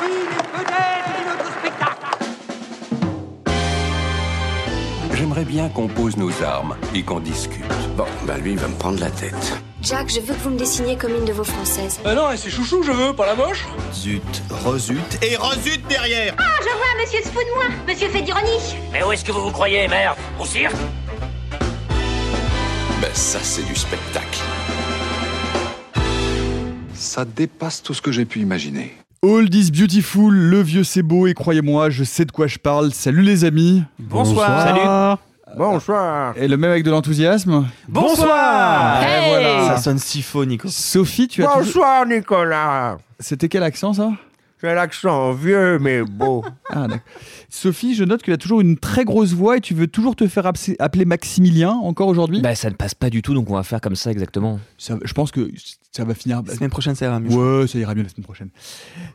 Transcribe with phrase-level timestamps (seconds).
[0.00, 2.16] détruit les vedettes de notre spectacle.
[5.14, 7.64] J'aimerais bien qu'on pose nos armes et qu'on discute.
[7.96, 9.58] Bon, bah lui, il va me prendre la tête.
[9.82, 12.00] Jack, je veux que vous me dessiniez comme une de vos françaises.
[12.04, 13.66] Ah non, c'est chouchou, je veux, pas la moche.
[13.94, 17.64] Zut, rezut et rezut derrière Ah, je vois, monsieur se fout de moi.
[17.88, 18.76] Monsieur fait d'ironie.
[18.92, 20.74] Mais où est-ce que vous vous croyez, merde Au cirque?
[23.00, 24.40] Ben ça, c'est du spectacle.
[26.94, 28.94] Ça dépasse tout ce que j'ai pu imaginer.
[29.22, 32.90] All is beautiful, le vieux c'est beau et croyez-moi, je sais de quoi je parle.
[32.94, 33.82] Salut les amis.
[33.98, 34.62] Bonsoir.
[34.66, 35.18] Salut.
[35.58, 36.32] Bonsoir.
[36.38, 37.66] Et le même avec de l'enthousiasme.
[37.86, 39.02] Bonsoir.
[39.02, 39.66] Et voilà.
[39.66, 40.68] Ça sonne si faux, Nico.
[40.68, 42.96] Sophie, tu as toujours- Bonsoir, Nicolas.
[43.18, 44.10] C'était quel accent ça?
[44.62, 46.44] J'ai l'accent vieux mais beau.
[46.70, 46.86] Ah.
[47.48, 50.14] Sophie, je note que tu as toujours une très grosse voix et tu veux toujours
[50.14, 52.40] te faire appeler- appeler Maximilien encore aujourd'hui?
[52.40, 54.60] Bah, ça ne passe pas du tout, donc on va faire comme ça exactement.
[54.78, 55.50] Ça- Je pense que
[55.92, 56.42] ça va finir.
[56.46, 57.34] La semaine prochaine, ça ira mieux.
[57.34, 58.50] Ouais, ça ira mieux la semaine prochaine.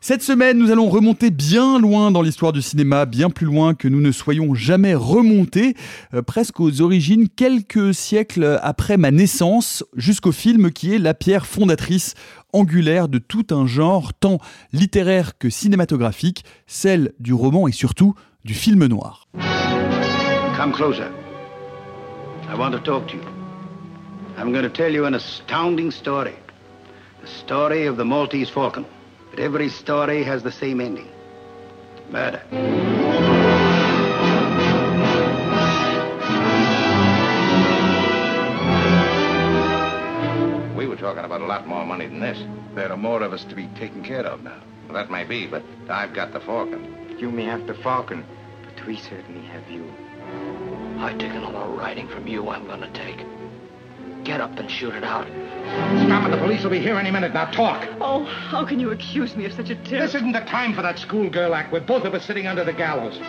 [0.01, 3.87] Cette semaine, nous allons remonter bien loin dans l'histoire du cinéma, bien plus loin que
[3.87, 5.75] nous ne soyons jamais remontés,
[6.13, 11.45] euh, presque aux origines, quelques siècles après ma naissance, jusqu'au film qui est la pierre
[11.45, 12.15] fondatrice
[12.55, 14.39] angulaire de tout un genre, tant
[14.73, 19.27] littéraire que cinématographique, celle du roman et surtout du film noir.
[20.57, 21.09] Come closer.
[22.49, 23.23] I want to talk to you.
[24.37, 26.35] I'm going to tell you an astounding story.
[27.21, 28.85] The story of the Maltese Falcon.
[29.31, 31.07] But every story has the same ending.
[32.11, 32.41] Murder.
[41.15, 42.37] Talking about a lot more money than this.
[42.75, 44.61] There are more of us to be taken care of now.
[44.85, 47.15] Well, that may be, but I've got the Falcon.
[47.17, 48.25] You may have the Falcon,
[48.65, 49.89] but we certainly have you.
[50.99, 53.25] I've taken all the writing from you I'm gonna take.
[54.25, 55.27] Get up and shoot it out.
[56.05, 57.33] Stop it, the police will be here any minute.
[57.33, 57.87] Now talk.
[58.01, 60.07] Oh, how can you accuse me of such a terrible...
[60.07, 61.71] This isn't the time for that schoolgirl act.
[61.71, 63.19] We're both of us sitting under the gallows.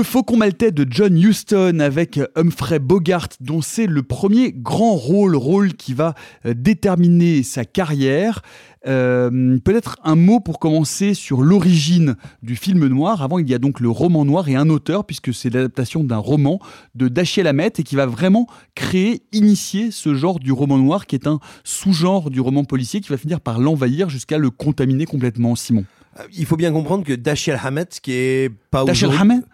[0.00, 5.36] Le Faucon maltais de John Huston avec Humphrey Bogart, dont c'est le premier grand rôle,
[5.36, 6.14] rôle qui va
[6.46, 8.40] euh, déterminer sa carrière.
[8.86, 13.20] Euh, Peut-être un mot pour commencer sur l'origine du film noir.
[13.20, 16.16] Avant, il y a donc le roman noir et un auteur, puisque c'est l'adaptation d'un
[16.16, 16.60] roman
[16.94, 21.14] de Dashiell Hammett et qui va vraiment créer, initier ce genre du roman noir, qui
[21.14, 25.56] est un sous-genre du roman policier qui va finir par l'envahir jusqu'à le contaminer complètement.
[25.56, 25.84] Simon.
[26.18, 29.44] Euh, Il faut bien comprendre que Dashiell Hammett, qui est pas Dashiell Hammett?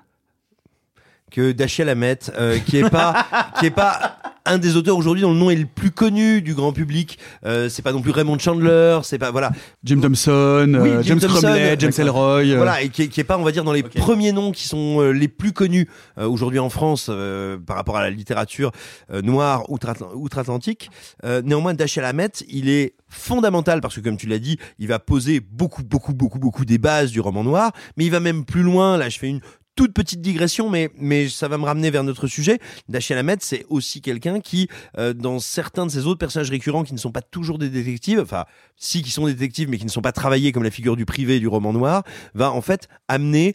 [1.30, 3.26] Que Dashiell Hammett, euh, qui est pas,
[3.58, 6.54] qui est pas un des auteurs aujourd'hui dont le nom est le plus connu du
[6.54, 7.18] grand public.
[7.44, 9.50] Euh, c'est pas non plus Raymond Chandler, c'est pas voilà.
[9.82, 10.30] Jim Thompson,
[10.72, 11.92] euh, James Thompson, Cromley, James.
[11.98, 12.42] Ellroy.
[12.44, 14.52] euh, Voilà, et qui est, qui est pas, on va dire, dans les premiers noms
[14.52, 18.10] qui sont euh, les plus connus euh, aujourd'hui en France euh, par rapport à la
[18.10, 18.70] littérature
[19.12, 20.90] euh, noire outre-Atl- outre-Atlantique.
[21.24, 25.00] Euh, néanmoins, Dashiell Hammett, il est fondamental parce que, comme tu l'as dit, il va
[25.00, 28.62] poser beaucoup, beaucoup, beaucoup, beaucoup des bases du roman noir, mais il va même plus
[28.62, 28.96] loin.
[28.96, 29.40] Là, je fais une
[29.76, 32.58] toute petite digression, mais, mais ça va me ramener vers notre sujet.
[32.88, 36.94] Dashiell Hammett, c'est aussi quelqu'un qui, euh, dans certains de ses autres personnages récurrents qui
[36.94, 40.02] ne sont pas toujours des détectives, enfin, si qui sont détectives, mais qui ne sont
[40.02, 42.02] pas travaillés comme la figure du privé du roman noir,
[42.34, 43.54] va en fait amener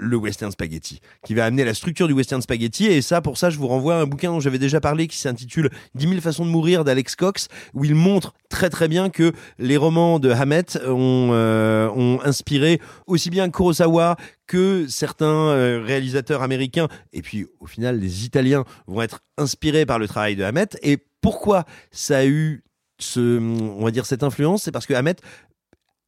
[0.00, 2.86] le western spaghetti, qui va amener la structure du western spaghetti.
[2.86, 5.16] Et ça, pour ça, je vous renvoie à un bouquin dont j'avais déjà parlé qui
[5.16, 9.32] s'intitule 10 000 façons de mourir d'Alex Cox, où il montre très très bien que
[9.58, 14.16] les romans de Hammett ont, euh, inspiré aussi bien Kurosawa
[14.46, 19.98] que certains euh, réalisateurs américains, et puis au final les Italiens vont être inspirés par
[19.98, 20.78] le travail de Hammett.
[20.82, 22.64] Et pourquoi ça a eu
[22.98, 25.20] ce, on va dire cette influence, c'est parce que Hammett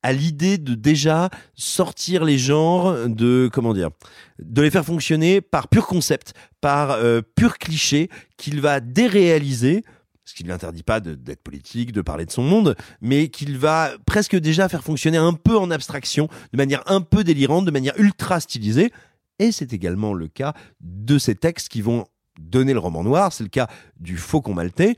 [0.03, 3.91] à l'idée de déjà sortir les genres de comment dire
[4.39, 9.85] de les faire fonctionner par pur concept par euh, pur cliché qu'il va déréaliser
[10.25, 13.59] ce qui ne lui interdit pas d'être politique, de parler de son monde, mais qu'il
[13.59, 17.71] va presque déjà faire fonctionner un peu en abstraction, de manière un peu délirante, de
[17.71, 18.93] manière ultra stylisée.
[19.39, 22.07] Et c'est également le cas de ces textes qui vont
[22.41, 23.33] donner le roman noir.
[23.33, 23.69] C'est le cas
[23.99, 24.95] du Faucon maltais.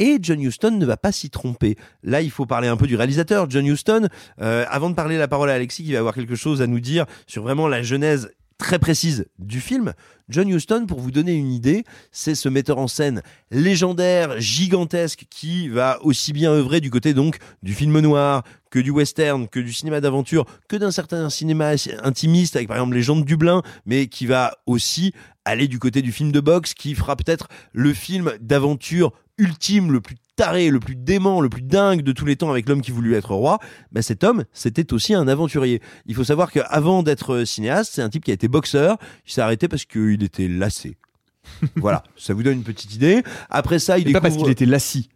[0.00, 1.76] Et John Huston ne va pas s'y tromper.
[2.02, 3.50] Là, il faut parler un peu du réalisateur.
[3.50, 4.08] John Huston,
[4.40, 6.80] euh, avant de parler la parole à Alexis, qui va avoir quelque chose à nous
[6.80, 9.92] dire sur vraiment la genèse très précise du film.
[10.30, 13.20] John Huston, pour vous donner une idée, c'est ce metteur en scène
[13.50, 18.90] légendaire, gigantesque, qui va aussi bien œuvrer du côté donc du film noir, que du
[18.90, 23.16] western, que du cinéma d'aventure, que d'un certain cinéma intimiste, avec par exemple Les gens
[23.16, 25.12] de Dublin, mais qui va aussi
[25.44, 30.00] aller du côté du film de boxe, qui fera peut-être le film d'aventure ultime, le
[30.00, 32.92] plus taré, le plus dément, le plus dingue de tous les temps avec l'homme qui
[32.92, 33.58] voulut être roi,
[33.92, 35.82] bah cet homme, c'était aussi un aventurier.
[36.06, 38.96] Il faut savoir qu'avant d'être cinéaste, c'est un type qui a été boxeur.
[39.26, 40.96] Il s'est arrêté parce qu'il était lassé.
[41.76, 43.22] voilà, ça vous donne une petite idée.
[43.48, 45.08] Après ça, il pas parce qu'il était lassi.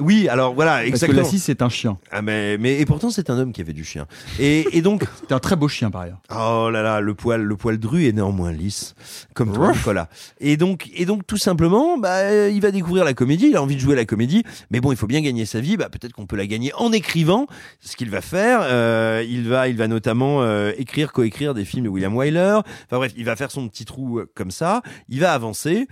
[0.00, 1.38] Oui, alors voilà, Parce que exactement.
[1.38, 1.98] c'est un chien.
[2.10, 4.06] Ah mais, mais et pourtant c'est un homme qui avait du chien.
[4.38, 6.20] Et, et donc C'était un très beau chien par ailleurs.
[6.34, 8.94] oh là là le poil le poil dru est néanmoins lisse
[9.34, 10.08] comme toi Nicolas.
[10.40, 13.76] Et donc et donc tout simplement bah il va découvrir la comédie, il a envie
[13.76, 16.26] de jouer la comédie, mais bon il faut bien gagner sa vie, bah peut-être qu'on
[16.26, 17.46] peut la gagner en écrivant.
[17.80, 21.84] Ce qu'il va faire, euh, il va il va notamment euh, écrire coécrire des films
[21.84, 22.60] de William Wyler.
[22.86, 25.86] Enfin bref, il va faire son petit trou euh, comme ça, il va avancer.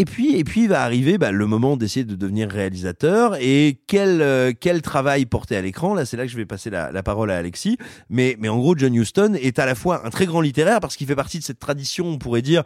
[0.00, 3.36] Et puis, et puis va arriver bah, le moment d'essayer de devenir réalisateur.
[3.38, 5.92] Et quel, euh, quel travail porter à l'écran?
[5.92, 7.76] Là, c'est là que je vais passer la, la parole à Alexis.
[8.08, 10.96] Mais, mais en gros, John Huston est à la fois un très grand littéraire parce
[10.96, 12.62] qu'il fait partie de cette tradition, on pourrait dire,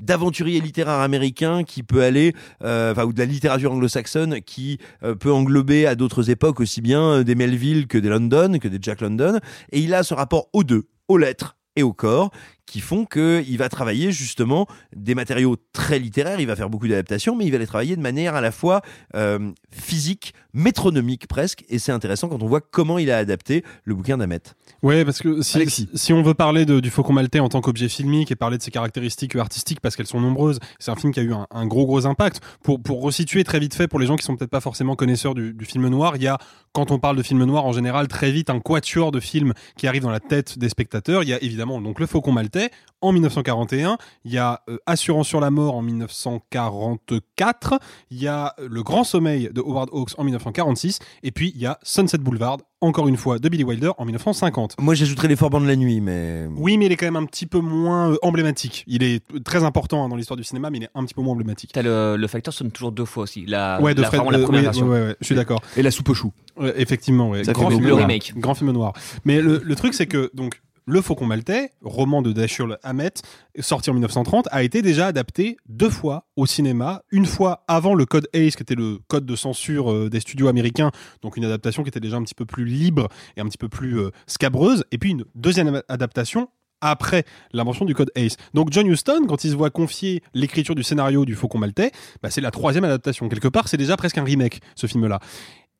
[0.00, 5.32] d'aventurier littéraire américain qui peut aller, euh, ou de la littérature anglo-saxonne qui euh, peut
[5.32, 9.40] englober à d'autres époques aussi bien des Melville que des London, que des Jack London.
[9.72, 12.30] Et il a ce rapport aux deux, aux lettres et au corps,
[12.66, 17.36] qui font qu'il va travailler justement des matériaux très littéraires, il va faire beaucoup d'adaptations,
[17.36, 18.82] mais il va les travailler de manière à la fois
[19.14, 23.94] euh, physique, métronomique presque, et c'est intéressant quand on voit comment il a adapté le
[23.94, 24.40] bouquin d'Amet.
[24.82, 25.88] Ouais, parce que si, Alexis.
[25.94, 28.62] si on veut parler de- du Faucon Maltais en tant qu'objet filmique et parler de
[28.62, 31.66] ses caractéristiques artistiques parce qu'elles sont nombreuses, c'est un film qui a eu un, un
[31.66, 32.40] gros gros impact.
[32.62, 35.34] Pour, pour resituer très vite fait pour les gens qui sont peut-être pas forcément connaisseurs
[35.34, 36.38] du, du film noir, il y a,
[36.72, 39.86] quand on parle de film noir en général, très vite un quatuor de films qui
[39.86, 41.22] arrive dans la tête des spectateurs.
[41.22, 42.70] Il y a évidemment donc Le Faucon Maltais
[43.02, 47.78] en 1941, il y a euh, Assurance sur la mort en 1944,
[48.10, 51.60] il y a euh, Le Grand Sommeil de Howard Hawks en 1946, et puis il
[51.60, 54.76] y a Sunset Boulevard, encore une fois, de Billy Wilder en 1950.
[54.80, 56.46] Moi j'ajouterais Les Forbans de la nuit, mais...
[56.56, 58.84] Oui, mais il est quand même un petit peu moins euh, emblématique.
[58.86, 61.22] Il est très important hein, dans l'histoire du cinéma, mais il est un petit peu
[61.22, 61.70] moins emblématique.
[61.72, 63.44] T'as le, le facteur sonne toujours deux fois aussi.
[63.46, 64.86] La, ouais, de la, Fred, vraiment la euh, première oui, version.
[64.88, 65.60] ouais, ouais, je suis d'accord.
[65.76, 66.32] Et la soupe choux.
[66.56, 67.44] Ouais, effectivement, ouais.
[67.44, 68.00] Ça grand, fait film le noir.
[68.06, 68.34] remake.
[68.36, 68.92] grand film noir.
[69.24, 73.22] Mais le, le truc, c'est que donc le Faucon Maltais, roman de Dashiell Hammett,
[73.58, 77.02] sorti en 1930, a été déjà adapté deux fois au cinéma.
[77.10, 80.46] Une fois avant le code ACE, qui était le code de censure euh, des studios
[80.46, 80.92] américains,
[81.22, 83.68] donc une adaptation qui était déjà un petit peu plus libre et un petit peu
[83.68, 84.84] plus euh, scabreuse.
[84.92, 86.48] Et puis une deuxième adaptation
[86.80, 88.36] après l'invention du code ACE.
[88.54, 91.90] Donc John Huston, quand il se voit confier l'écriture du scénario du Faucon Maltais,
[92.22, 93.28] bah, c'est la troisième adaptation.
[93.28, 95.18] Quelque part, c'est déjà presque un remake, ce film-là.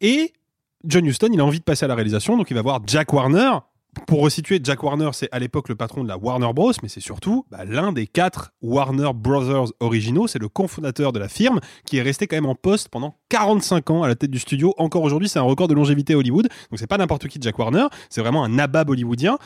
[0.01, 0.33] Et
[0.85, 3.13] John Huston, il a envie de passer à la réalisation, donc il va voir Jack
[3.13, 3.53] Warner.
[4.07, 7.01] Pour resituer, Jack Warner, c'est à l'époque le patron de la Warner Bros, mais c'est
[7.01, 10.29] surtout bah, l'un des quatre Warner Brothers originaux.
[10.29, 13.91] C'est le cofondateur de la firme qui est resté quand même en poste pendant 45
[13.91, 14.75] ans à la tête du studio.
[14.79, 16.49] Encore aujourd'hui, c'est un record de longévité Hollywood.
[16.71, 19.39] Donc c'est pas n'importe qui Jack Warner, c'est vraiment un nabab hollywoodien.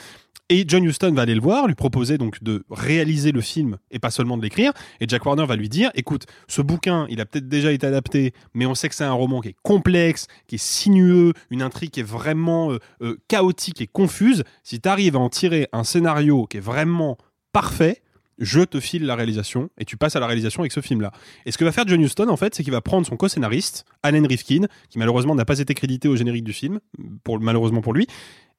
[0.53, 4.01] Et John Huston va aller le voir, lui proposer donc de réaliser le film et
[4.01, 4.73] pas seulement de l'écrire.
[4.99, 8.35] Et Jack Warner va lui dire, écoute, ce bouquin, il a peut-être déjà été adapté,
[8.53, 11.91] mais on sait que c'est un roman qui est complexe, qui est sinueux, une intrigue
[11.91, 14.43] qui est vraiment euh, euh, chaotique et confuse.
[14.65, 17.17] Si tu arrives à en tirer un scénario qui est vraiment
[17.53, 18.03] parfait,
[18.41, 21.13] je te file la réalisation et tu passes à la réalisation avec ce film-là.
[21.47, 23.85] Et ce que va faire John Huston, en fait, c'est qu'il va prendre son co-scénariste,
[24.03, 26.81] Alan Rifkin, qui malheureusement n'a pas été crédité au générique du film,
[27.23, 28.09] pour, malheureusement pour lui,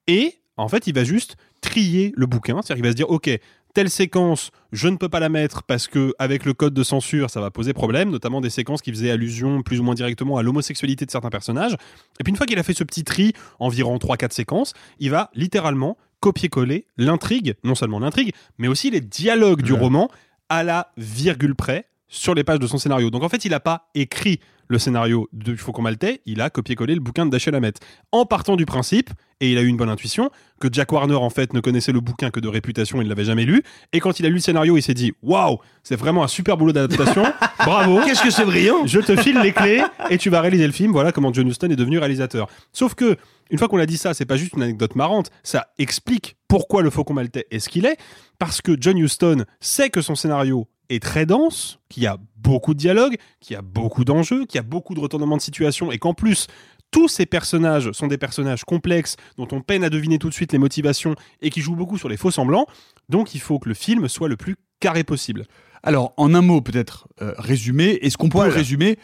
[0.06, 3.30] et en fait, il va juste trier le bouquin, c'est-à-dire qu'il va se dire, ok,
[3.74, 7.30] telle séquence, je ne peux pas la mettre parce que avec le code de censure,
[7.30, 10.42] ça va poser problème, notamment des séquences qui faisaient allusion plus ou moins directement à
[10.42, 11.74] l'homosexualité de certains personnages.
[12.20, 15.30] Et puis une fois qu'il a fait ce petit tri, environ 3-4 séquences, il va
[15.34, 20.10] littéralement copier-coller l'intrigue, non seulement l'intrigue, mais aussi les dialogues du roman
[20.48, 23.10] à la virgule près sur les pages de son scénario.
[23.10, 24.38] Donc en fait, il n'a pas écrit
[24.68, 27.80] le scénario du Faucon Maltais, il a copié-collé le bouquin de Dashiell Hammett.
[28.12, 31.30] En partant du principe, et il a eu une bonne intuition, que Jack Warner en
[31.30, 34.20] fait ne connaissait le bouquin que de réputation, il ne l'avait jamais lu, et quand
[34.20, 37.24] il a lu le scénario, il s'est dit waouh, c'est vraiment un super boulot d'adaptation,
[37.58, 38.00] bravo.
[38.04, 40.92] Qu'est-ce que c'est brillant Je te file les clés et tu vas réaliser le film.
[40.92, 42.48] Voilà comment John Huston est devenu réalisateur.
[42.72, 43.16] Sauf que
[43.50, 46.82] une fois qu'on a dit ça, c'est pas juste une anecdote marrante, ça explique pourquoi
[46.82, 47.98] le Faucon Maltais est ce qu'il est,
[48.38, 52.74] parce que John Huston sait que son scénario est très dense, qu'il y a beaucoup
[52.74, 55.92] de dialogues, qu'il y a beaucoup d'enjeux, qu'il y a beaucoup de retournements de situation,
[55.92, 56.46] et qu'en plus,
[56.90, 60.52] tous ces personnages sont des personnages complexes dont on peine à deviner tout de suite
[60.52, 62.66] les motivations et qui jouent beaucoup sur les faux semblants.
[63.08, 65.46] Donc il faut que le film soit le plus carré possible.
[65.82, 68.52] Alors, en un mot, peut-être euh, résumé, est-ce qu'on peut Voilà.
[68.52, 68.98] résumer?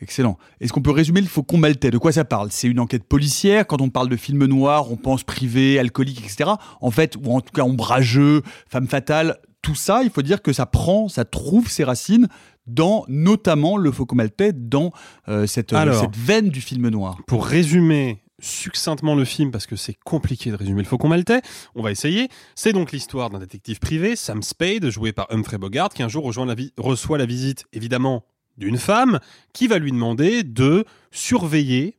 [0.00, 0.38] Excellent.
[0.60, 1.90] Est-ce qu'on peut résumer le Faucon Maltais?
[1.90, 2.52] De quoi ça parle?
[2.52, 3.66] C'est une enquête policière?
[3.66, 6.50] Quand on parle de film noir, on pense privé, alcoolique, etc.
[6.80, 10.52] En fait, ou en tout cas ombrageux, femme fatale, tout ça, il faut dire que
[10.54, 12.26] ça prend, ça trouve ses racines
[12.66, 14.92] dans notamment le Faucon Maltais, dans
[15.28, 16.00] euh, cette, euh, Alors.
[16.00, 17.18] cette veine du film noir.
[17.26, 21.42] Pour résumer succinctement le film, parce que c'est compliqué de résumer le Faucon Maltais,
[21.74, 22.28] on va essayer.
[22.54, 26.24] C'est donc l'histoire d'un détective privé, Sam Spade, joué par Humphrey Bogart, qui un jour
[26.24, 28.24] rejoint la vi- reçoit la visite, évidemment,
[28.56, 29.18] d'une femme
[29.52, 31.96] qui va lui demander de surveiller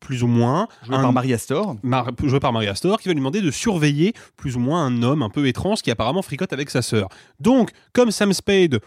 [0.00, 1.76] plus ou moins Joué par Marie Astor.
[1.82, 5.02] Mar- joué par Marie Astor, qui va lui demander de surveiller plus ou moins un
[5.02, 7.08] homme un peu étrange qui apparemment fricote avec sa sœur.
[7.40, 8.80] Donc, comme Sam Spade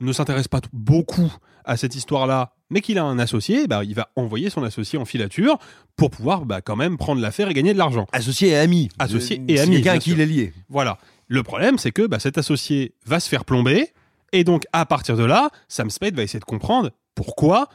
[0.00, 1.32] ne s'intéresse pas beaucoup
[1.64, 5.04] à cette histoire-là, mais qu'il a un associé, bah, il va envoyer son associé en
[5.04, 5.58] filature
[5.96, 8.06] pour pouvoir bah, quand même prendre l'affaire et gagner de l'argent.
[8.12, 8.88] Associé et ami.
[8.98, 9.76] Associé Euh, et c'est ami.
[9.76, 10.52] quelqu'un à qui il est lié.
[10.68, 10.98] Voilà.
[11.28, 13.88] Le problème, c'est que bah, cet associé va se faire plomber,
[14.32, 17.68] et donc à partir de là, Sam Spade va essayer de comprendre pourquoi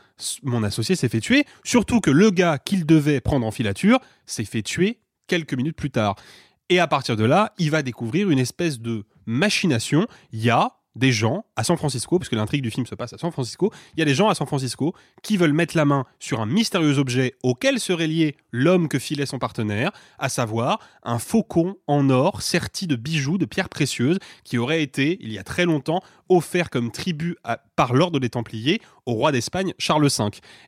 [0.44, 4.46] mon associé s'est fait tuer, surtout que le gars qu'il devait prendre en filature s'est
[4.46, 6.16] fait tuer quelques minutes plus tard.
[6.70, 10.08] Et à partir de là, il va découvrir une espèce de machination.
[10.32, 13.18] Il y a des gens à San Francisco, puisque l'intrigue du film se passe à
[13.18, 14.94] San Francisco, il y a des gens à San Francisco
[15.24, 19.26] qui veulent mettre la main sur un mystérieux objet auquel serait lié l'homme que filait
[19.26, 24.58] son partenaire, à savoir un faucon en or serti de bijoux, de pierres précieuses, qui
[24.58, 27.36] aurait été, il y a très longtemps, offert comme tribut
[27.76, 30.26] par l'ordre des Templiers au roi d'Espagne Charles V.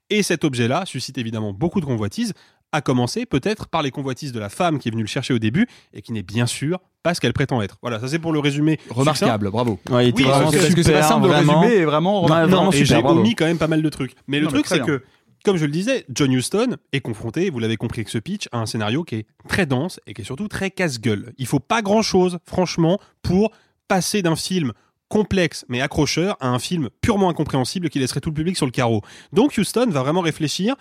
[0.10, 2.34] Et cet objet-là suscite évidemment beaucoup de convoitises,
[2.74, 5.39] à commencer peut-être par les convoitises de la femme qui est venue le chercher au
[5.39, 7.77] début et qui n'est bien sûr pas ce qu'elle prétend être.
[7.82, 8.80] Voilà, ça c'est pour le résumé.
[8.89, 9.80] Remarquable, bravo.
[9.89, 12.51] Ouais, Oui, vraiment que- parce que c'est pas super, simple de résumer et vraiment remarquable.
[12.51, 13.20] vraiment Non, et super, j'ai bravo.
[13.20, 14.13] omis quand même pas mal de trucs.
[14.27, 15.03] Mais le Non, truc, c'est que,
[15.44, 18.60] comme je le disais, John Huston est confronté, vous l'avez compris avec ce pitch, à
[18.60, 21.34] un scénario qui est très dense et qui est surtout très casse-gueule.
[21.38, 23.51] Il faut pas grand-chose, franchement, pour
[23.88, 24.72] passer d'un film
[25.10, 28.72] complexe mais accrocheur à un film purement incompréhensible qui laisserait tout le public sur le
[28.72, 29.01] carreau.
[29.32, 30.75] Donc Houston va vraiment réfléchir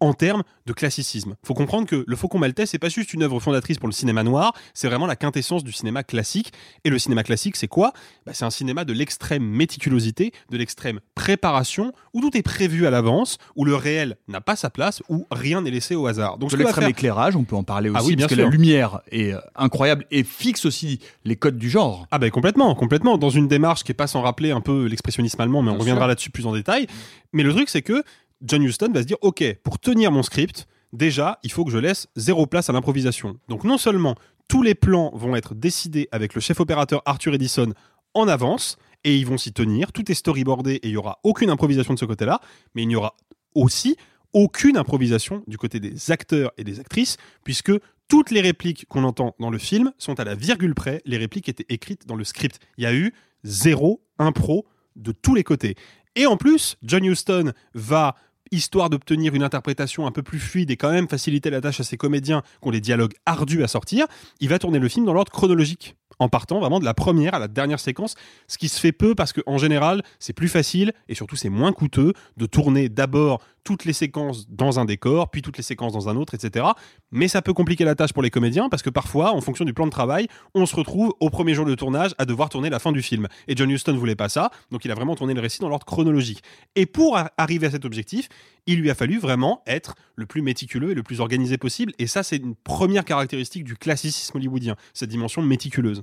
[0.00, 1.36] en termes de classicisme.
[1.44, 4.22] Faut comprendre que Le Faucon Maltais, c'est pas juste une œuvre fondatrice pour le cinéma
[4.24, 6.52] noir, c'est vraiment la quintessence du cinéma classique.
[6.84, 7.92] Et le cinéma classique, c'est quoi?
[8.26, 12.90] Bah, C'est un cinéma de l'extrême méticulosité, de l'extrême préparation, où tout est prévu à
[12.90, 16.38] l'avance, où le réel n'a pas sa place, où rien n'est laissé au hasard.
[16.38, 18.42] Donc de l'extrême faire- éclairage, on peut en parler aussi, Ah oui, bien parce que
[18.44, 22.06] la lumière est euh, incroyable et fixe aussi les codes du genre.
[22.10, 23.18] Ah ben complètement, complètement.
[23.18, 25.80] Dans une démarche qui est pas sans rappeler un peu l'expressionnisme allemand, mais on Bien
[25.80, 26.86] reviendra là-dessus plus en détail.
[27.32, 28.02] Mais le truc c'est que
[28.42, 31.78] John Huston va se dire, ok, pour tenir mon script, déjà, il faut que je
[31.78, 33.38] laisse zéro place à l'improvisation.
[33.48, 34.14] Donc non seulement
[34.48, 37.72] tous les plans vont être décidés avec le chef opérateur Arthur Edison
[38.14, 41.50] en avance, et ils vont s'y tenir, tout est storyboardé et il y aura aucune
[41.50, 42.40] improvisation de ce côté-là,
[42.74, 43.14] mais il n'y aura
[43.54, 43.96] aussi
[44.32, 47.72] aucune improvisation du côté des acteurs et des actrices, puisque
[48.08, 51.48] toutes les répliques qu'on entend dans le film sont à la virgule près les répliques
[51.48, 52.58] étaient écrites dans le script.
[52.78, 53.12] Il y a eu
[53.44, 54.66] zéro impro
[54.96, 55.76] de tous les côtés.
[56.16, 58.16] Et en plus, John Huston va,
[58.50, 61.84] histoire d'obtenir une interprétation un peu plus fluide et quand même faciliter la tâche à
[61.84, 64.06] ses comédiens qui ont des dialogues ardus à sortir,
[64.40, 65.96] il va tourner le film dans l'ordre chronologique.
[66.18, 68.14] En partant vraiment de la première à la dernière séquence,
[68.46, 71.72] ce qui se fait peu parce qu'en général, c'est plus facile et surtout c'est moins
[71.72, 76.08] coûteux de tourner d'abord toutes les séquences dans un décor, puis toutes les séquences dans
[76.08, 76.64] un autre, etc.
[77.10, 79.74] Mais ça peut compliquer la tâche pour les comédiens parce que parfois, en fonction du
[79.74, 82.78] plan de travail, on se retrouve au premier jour de tournage à devoir tourner la
[82.78, 83.26] fin du film.
[83.48, 85.84] Et John Huston voulait pas ça, donc il a vraiment tourné le récit dans l'ordre
[85.84, 86.42] chronologique.
[86.76, 88.28] Et pour arriver à cet objectif,
[88.66, 91.92] il lui a fallu vraiment être le plus méticuleux et le plus organisé possible.
[91.98, 96.02] Et ça, c'est une première caractéristique du classicisme hollywoodien, cette dimension méticuleuse.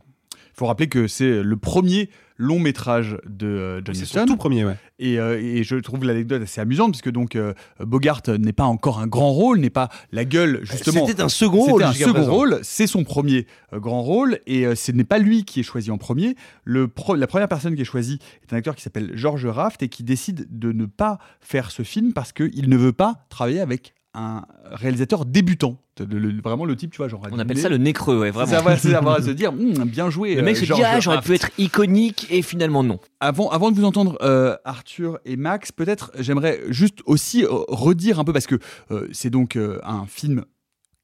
[0.56, 4.38] Il faut rappeler que c'est le premier long métrage de euh, John C'est son tout
[4.38, 4.76] premier, ouais.
[5.00, 9.00] Et, euh, et je trouve l'anecdote assez amusante puisque donc euh, Bogart n'est pas encore
[9.00, 11.06] un grand rôle, n'est pas la gueule justement.
[11.08, 12.32] C'était un second rôle un second présent.
[12.32, 12.60] rôle.
[12.64, 15.98] C'est son premier euh, grand rôle et ce n'est pas lui qui est choisi en
[15.98, 16.36] premier.
[16.64, 19.82] Le pro- la première personne qui est choisie est un acteur qui s'appelle George Raft
[19.84, 23.60] et qui décide de ne pas faire ce film parce qu'il ne veut pas travailler
[23.62, 25.78] avec un réalisateur débutant.
[26.00, 27.22] Le- le- vraiment le type, tu vois, genre.
[27.32, 28.50] On appelle ça le nez creux, ouais, vraiment.
[28.50, 30.36] C'est avoir, c'est avoir à se dire, Hum, bien joué.
[30.36, 33.00] Le mec euh, se dit, George ah, j'aurais pu être iconique et finalement non.
[33.20, 38.20] Avant, avant de vous entendre, euh, Arthur et Max, peut-être j'aimerais juste aussi euh, redire
[38.20, 38.60] un peu, parce que
[38.92, 40.46] euh, c'est donc euh, un film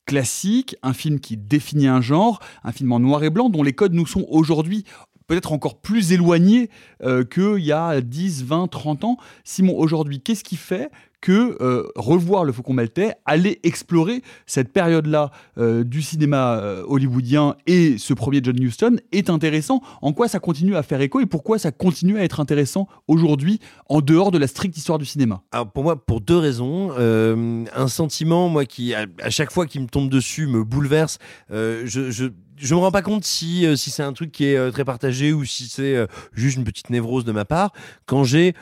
[0.05, 3.73] classique, un film qui définit un genre, un film en noir et blanc, dont les
[3.73, 4.83] codes nous sont aujourd'hui
[5.27, 6.71] peut-être encore plus éloignés
[7.03, 9.17] euh, qu'il y a 10, 20, 30 ans.
[9.43, 10.89] Simon, aujourd'hui, qu'est-ce qui fait
[11.21, 17.55] que euh, revoir le Faucon Maltais, aller explorer cette période-là euh, du cinéma euh, hollywoodien
[17.67, 21.25] et ce premier John Huston est intéressant En quoi ça continue à faire écho et
[21.25, 25.41] pourquoi ça continue à être intéressant aujourd'hui en dehors de la stricte histoire du cinéma?
[25.51, 26.91] Alors pour moi, pour deux raisons.
[26.99, 31.17] Un sentiment, moi, qui à, chaque fois qui me tombe dessus me bouleverse.
[31.49, 32.25] Je, je
[32.57, 35.45] je me rends pas compte si si c'est un truc qui est très partagé ou
[35.45, 37.71] si c'est juste une petite névrose de ma part.
[38.05, 38.53] Quand j'ai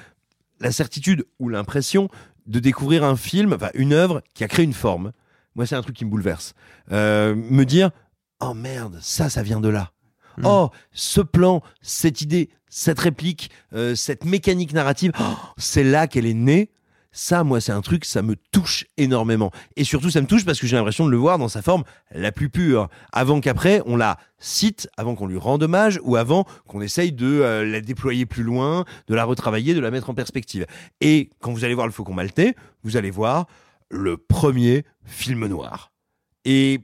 [0.60, 2.10] la certitude ou l'impression
[2.48, 5.12] de découvrir un film, enfin une œuvre qui a créé une forme.
[5.56, 6.54] Moi, c'est un truc qui me bouleverse.
[6.92, 7.92] Euh, me dire,
[8.40, 9.92] oh merde, ça, ça vient de là.
[10.44, 15.24] Oh, ce plan, cette idée, cette réplique, euh, cette mécanique narrative, oh,
[15.58, 16.72] c'est là qu'elle est née.
[17.20, 19.50] Ça, moi, c'est un truc, ça me touche énormément.
[19.76, 21.84] Et surtout, ça me touche parce que j'ai l'impression de le voir dans sa forme
[22.12, 22.90] la plus pure.
[23.12, 27.26] Avant qu'après, on la cite, avant qu'on lui rende hommage, ou avant qu'on essaye de
[27.26, 30.68] euh, la déployer plus loin, de la retravailler, de la mettre en perspective.
[31.02, 33.48] Et quand vous allez voir le Faucon Maltais, vous allez voir
[33.90, 35.92] le premier film noir.
[36.46, 36.82] Et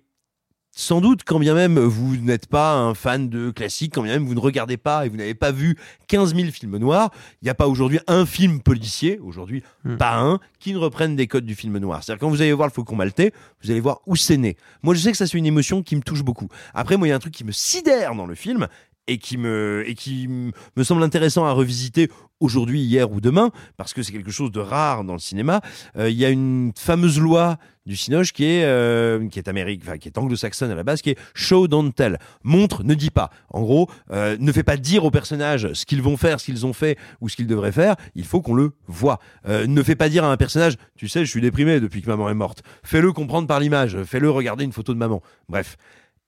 [0.76, 4.26] sans doute, quand bien même vous n'êtes pas un fan de classique, quand bien même
[4.26, 5.78] vous ne regardez pas et vous n'avez pas vu
[6.08, 7.12] 15 000 films noirs,
[7.42, 9.64] il n'y a pas aujourd'hui un film policier, aujourd'hui
[10.00, 12.04] pas un, qui ne reprenne des codes du film noir.
[12.04, 14.58] C'est-à-dire quand vous allez voir le Faucon Maltais, vous allez voir où c'est né.
[14.82, 16.48] Moi, je sais que ça c'est une émotion qui me touche beaucoup.
[16.74, 18.68] Après, moi, il y a un truc qui me sidère dans le film
[19.08, 23.94] et qui me et qui me semble intéressant à revisiter aujourd'hui, hier ou demain, parce
[23.94, 25.62] que c'est quelque chose de rare dans le cinéma.
[25.98, 29.82] Euh, Il y a une fameuse loi du Cinoche qui est euh, qui est amérique,
[29.84, 33.10] enfin qui est anglo-saxonne à la base, qui est show don't tell, montre ne dis
[33.10, 33.30] pas.
[33.50, 36.66] En gros, euh, ne fais pas dire aux personnages ce qu'ils vont faire, ce qu'ils
[36.66, 37.96] ont fait ou ce qu'ils devraient faire.
[38.16, 39.20] Il faut qu'on le voit.
[39.48, 42.10] Euh, ne fais pas dire à un personnage, tu sais, je suis déprimé depuis que
[42.10, 42.64] maman est morte.
[42.84, 44.02] Fais-le comprendre par l'image.
[44.04, 45.22] Fais-le regarder une photo de maman.
[45.50, 45.78] Bref.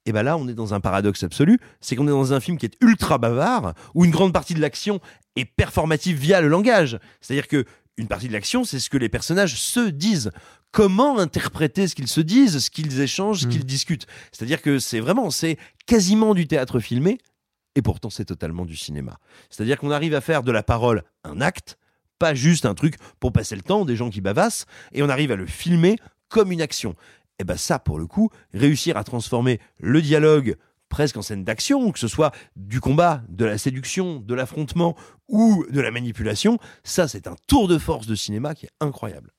[0.06, 2.58] Et ben là, on est dans un paradoxe absolu, c'est qu'on est dans un film
[2.58, 5.00] qui est ultra bavard, où une grande partie de l'action
[5.34, 6.98] est performative via le langage.
[7.20, 7.64] C'est-à-dire que
[7.98, 10.30] une partie de l'action, c'est ce que les personnages se disent.
[10.70, 14.06] Comment interpréter ce qu'ils se disent, ce qu'ils échangent, ce qu'ils discutent?
[14.32, 17.18] C'est-à-dire que c'est vraiment, c'est quasiment du théâtre filmé,
[17.74, 19.18] et pourtant c'est totalement du cinéma.
[19.48, 21.78] C'est-à-dire qu'on arrive à faire de la parole un acte,
[22.18, 25.32] pas juste un truc pour passer le temps, des gens qui bavassent, et on arrive
[25.32, 25.96] à le filmer
[26.28, 26.94] comme une action.
[27.38, 30.56] Et ben ça, pour le coup, réussir à transformer le dialogue
[30.88, 34.96] presque en scène d'action, que ce soit du combat, de la séduction, de l'affrontement
[35.28, 39.32] ou de la manipulation, ça c'est un tour de force de cinéma qui est incroyable.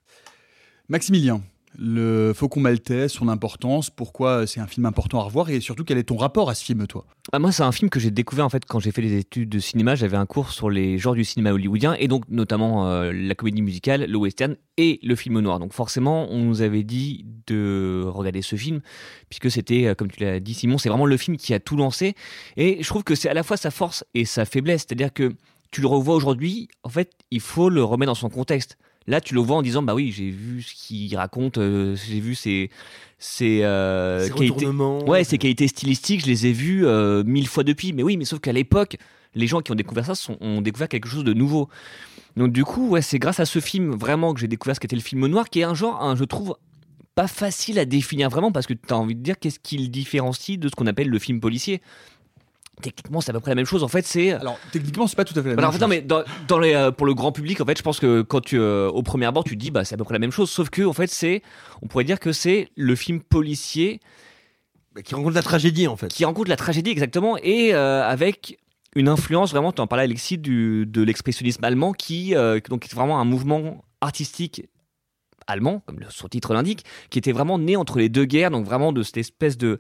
[0.89, 1.41] Maximilien,
[1.77, 5.97] le Faucon Maltais, son importance, pourquoi c'est un film important à revoir et surtout quel
[5.97, 7.05] est ton rapport à ce film, toi?
[7.31, 9.49] Ah, moi, c'est un film que j'ai découvert en fait quand j'ai fait des études
[9.49, 9.95] de cinéma.
[9.95, 13.61] J'avais un cours sur les genres du cinéma hollywoodien et donc notamment euh, la comédie
[13.61, 15.59] musicale, le western et le film noir.
[15.59, 18.81] Donc forcément, on nous avait dit de regarder ce film
[19.29, 21.75] puisque c'était, euh, comme tu l'as dit, Simon, c'est vraiment le film qui a tout
[21.75, 22.15] lancé.
[22.55, 24.85] Et je trouve que c'est à la fois sa force et sa faiblesse.
[24.87, 25.35] C'est-à-dire que
[25.69, 28.77] tu le revois aujourd'hui, en fait, il faut le remettre dans son contexte.
[29.07, 32.19] Là, tu le vois en disant, bah oui, j'ai vu ce qu'il raconte, euh, j'ai
[32.19, 32.69] vu ses,
[33.17, 34.65] ses, euh, Ses qualités,
[35.07, 37.93] ouais, ses qualités stylistiques, je les ai vues euh, mille fois depuis.
[37.93, 38.97] Mais oui, mais sauf qu'à l'époque,
[39.33, 41.69] les gens qui ont découvert ça sont- ont découvert quelque chose de nouveau.
[42.35, 44.95] Donc du coup, ouais, c'est grâce à ce film vraiment que j'ai découvert ce qu'était
[44.95, 46.55] le film noir, qui est un genre, un, je trouve,
[47.15, 49.87] pas facile à définir vraiment parce que tu as envie de dire qu'est-ce qui le
[49.87, 51.81] différencie de ce qu'on appelle le film policier.
[52.81, 53.83] Techniquement, c'est à peu près la même chose.
[53.83, 54.31] En fait, c'est.
[54.33, 55.95] Alors, techniquement, c'est pas tout à fait la Alors, même en fait, non, chose.
[55.95, 58.41] mais dans, dans les, euh, pour le grand public, en fait, je pense que quand
[58.41, 60.31] tu, euh, au premier abord, tu te dis, bah, c'est à peu près la même
[60.31, 60.49] chose.
[60.51, 61.41] Sauf que, en fait, c'est,
[61.81, 63.99] on pourrait dire que c'est le film policier
[64.93, 66.09] Bah, qui rencontre la tragédie en fait.
[66.09, 68.57] qui rencontre la tragédie exactement et euh, avec
[68.95, 72.33] une influence vraiment, tu en parlais Alexis, du, de l'expressionnisme allemand qui
[72.69, 74.63] donc est vraiment un mouvement artistique
[75.45, 78.91] allemand, comme le sous-titre l'indique, qui était vraiment né entre les deux guerres, donc vraiment
[78.91, 79.77] de cette espèce de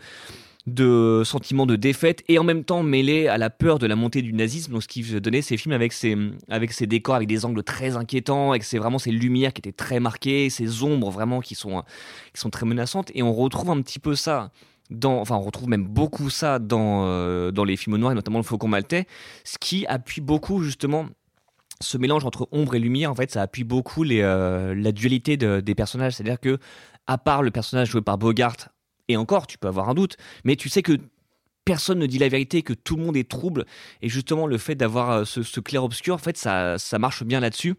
[0.67, 4.21] de sentiment de défaite et en même temps mêlé à la peur de la montée
[4.21, 6.15] du nazisme donc ce qui donnait ces films avec ces
[6.49, 10.49] avec décors avec des angles très inquiétants avec vraiment ces lumières qui étaient très marquées
[10.49, 11.83] ces ombres vraiment qui sont
[12.33, 14.51] qui sont très menaçantes et on retrouve un petit peu ça
[14.89, 18.39] dans, enfin, on retrouve même beaucoup ça dans, euh, dans les films noirs, et notamment
[18.39, 19.05] le Faucon Maltais,
[19.43, 21.07] ce qui appuie beaucoup justement
[21.81, 23.11] ce mélange entre ombre et lumière.
[23.11, 26.13] En fait, ça appuie beaucoup les, euh, la dualité de- des personnages.
[26.13, 26.57] C'est-à-dire que,
[27.05, 28.55] à part le personnage joué par Bogart,
[29.07, 30.97] et encore, tu peux avoir un doute, mais tu sais que
[31.67, 33.65] personne ne dit la vérité, que tout le monde est trouble,
[34.01, 37.75] et justement le fait d'avoir euh, ce, clair-obscur, en fait, ça, marche bien là-dessus.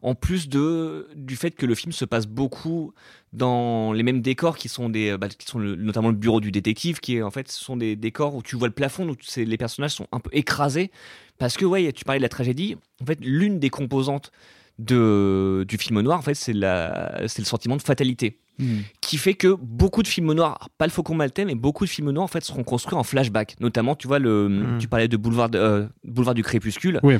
[0.00, 2.94] En plus de, du fait que le film se passe beaucoup
[3.34, 7.00] dans les mêmes décors qui sont des, bah, qui sont notamment le bureau du détective,
[7.00, 10.06] qui en fait, sont des décors où tu vois le plafond, c'est- les personnages sont
[10.10, 10.90] un peu écrasés,
[11.36, 12.76] parce que ouais, tu parlais de la tragédie.
[13.02, 14.32] En fait, l'une des composantes
[14.78, 18.78] de, du film noir, en fait, c'est le sentiment de fatalité Hmm.
[19.00, 22.10] qui fait que beaucoup de films noirs, pas le Faucon Maltais, mais beaucoup de films
[22.10, 23.54] noirs en fait seront construits en flashback.
[23.60, 24.78] Notamment, tu vois, le, Mm.
[24.78, 26.98] tu parlais de Boulevard, euh, Boulevard du Crépuscule.
[27.04, 27.18] Oui.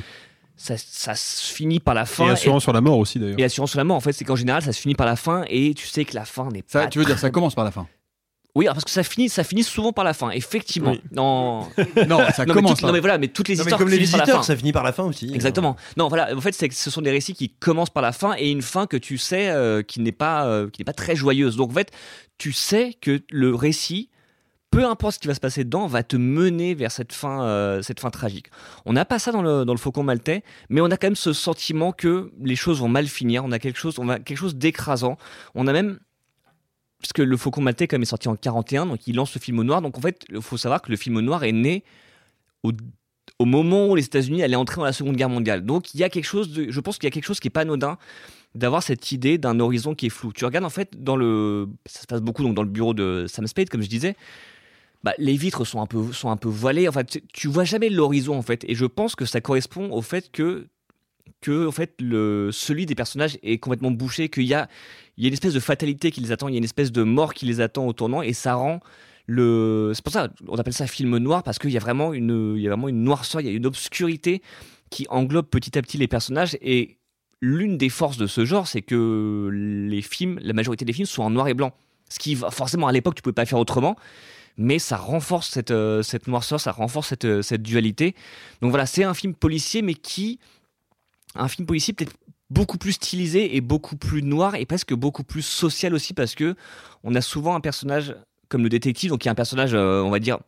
[0.57, 2.27] Ça, ça se finit par la fin.
[2.27, 3.39] Et Assurance sur la mort aussi d'ailleurs.
[3.39, 5.15] Et assurance sur la mort, en fait, c'est qu'en général, ça se finit par la
[5.15, 6.87] fin et tu sais que la fin n'est Ça, pas.
[6.87, 7.87] tu veux dire, ça commence par la fin
[8.55, 10.91] Oui, alors parce que ça finit, ça finit souvent par la fin, effectivement.
[10.91, 11.01] Oui.
[11.11, 11.67] Non,
[12.07, 14.11] Non, ça commence par- non, mais voilà, mais toutes les Non, histoires comme les finissent
[14.11, 14.47] par la visiteurs, fin.
[14.47, 15.31] ça finit par la fin aussi.
[15.33, 15.75] Exactement.
[15.97, 16.35] Non, voilà.
[16.35, 18.61] En fait, c'est que ce sont des récits qui commencent par la fin et une
[18.63, 21.55] fin que tu sais euh, qui n'est pas euh, qui n'est pas très joyeuse.
[21.57, 21.91] Donc en fait,
[22.37, 24.09] tu sais que le récit,
[24.71, 27.83] peu importe ce qui va se passer dedans, va te mener vers cette fin euh,
[27.83, 28.47] cette fin tragique.
[28.85, 31.15] On n'a pas ça dans le dans le Faucon Maltais, mais on a quand même
[31.15, 33.45] ce sentiment que les choses vont mal finir.
[33.45, 35.17] On a quelque chose, on a quelque chose d'écrasant.
[35.53, 35.99] On a même
[36.99, 39.59] parce que le Faucon Maltais quand est sorti en 41, donc il lance le film
[39.59, 39.81] au noir.
[39.81, 41.83] Donc en fait, il faut savoir que le film au noir est né
[42.63, 42.73] au,
[43.45, 45.65] moment où les États-Unis allaient entrer dans la Seconde Guerre mondiale.
[45.65, 47.51] Donc il y a quelque chose je pense qu'il y a quelque chose qui est
[47.51, 47.97] pas anodin
[48.53, 50.33] d'avoir cette idée d'un horizon qui est flou.
[50.33, 53.25] Tu regardes en fait dans le, ça se passe beaucoup donc dans le bureau de
[53.29, 54.15] Sam Spade, comme je disais.
[55.03, 56.89] Bah, les vitres sont un peu sont un peu voilées.
[56.89, 58.65] En fait, tu, tu vois jamais l'horizon en fait.
[58.67, 60.67] Et je pense que ça correspond au fait que
[61.41, 64.67] que en fait le celui des personnages est complètement bouché, qu'il y a
[65.17, 66.91] il y a une espèce de fatalité qui les attend, il y a une espèce
[66.91, 68.79] de mort qui les attend au tournant, et ça rend
[69.25, 72.55] le c'est pour ça on appelle ça film noir parce qu'il y a vraiment une
[72.57, 74.41] il y a vraiment une noirceur, il y a une obscurité
[74.89, 76.99] qui englobe petit à petit les personnages et
[77.41, 81.23] l'une des forces de ce genre, c'est que les films, la majorité des films sont
[81.23, 81.73] en noir et blanc.
[82.09, 83.95] Ce qui, forcément, à l'époque, tu pouvais pas faire autrement.
[84.57, 88.13] Mais ça renforce cette, euh, cette noirceur, ça renforce cette, euh, cette dualité.
[88.61, 90.39] Donc voilà, c'est un film policier, mais qui.
[91.35, 92.15] Un film policier peut-être
[92.49, 96.55] beaucoup plus stylisé et beaucoup plus noir et presque beaucoup plus social aussi parce que
[97.03, 98.15] on a souvent un personnage
[98.47, 100.39] comme le détective, donc qui est un personnage, euh, on va dire,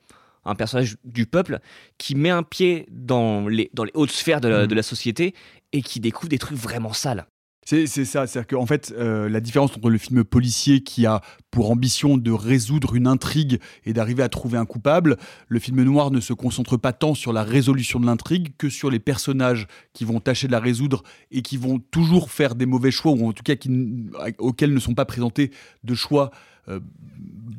[0.44, 1.60] un personnage du peuple
[2.00, 5.36] qui met un pied dans les, dans les hautes sphères de la, de la société
[5.72, 7.28] et qui découvre des trucs vraiment sales.
[7.64, 11.22] C'est ça, c'est-à-dire qu'en fait, euh, la différence entre le film policier qui a
[11.52, 16.10] pour ambition de résoudre une intrigue et d'arriver à trouver un coupable, le film noir
[16.10, 20.06] ne se concentre pas tant sur la résolution de l'intrigue que sur les personnages qui
[20.06, 23.32] vont tâcher de la résoudre et qui vont toujours faire des mauvais choix, ou en
[23.32, 23.54] tout cas
[24.40, 25.52] auxquels ne sont pas présentés
[25.84, 26.32] de choix.
[26.72, 26.80] Euh,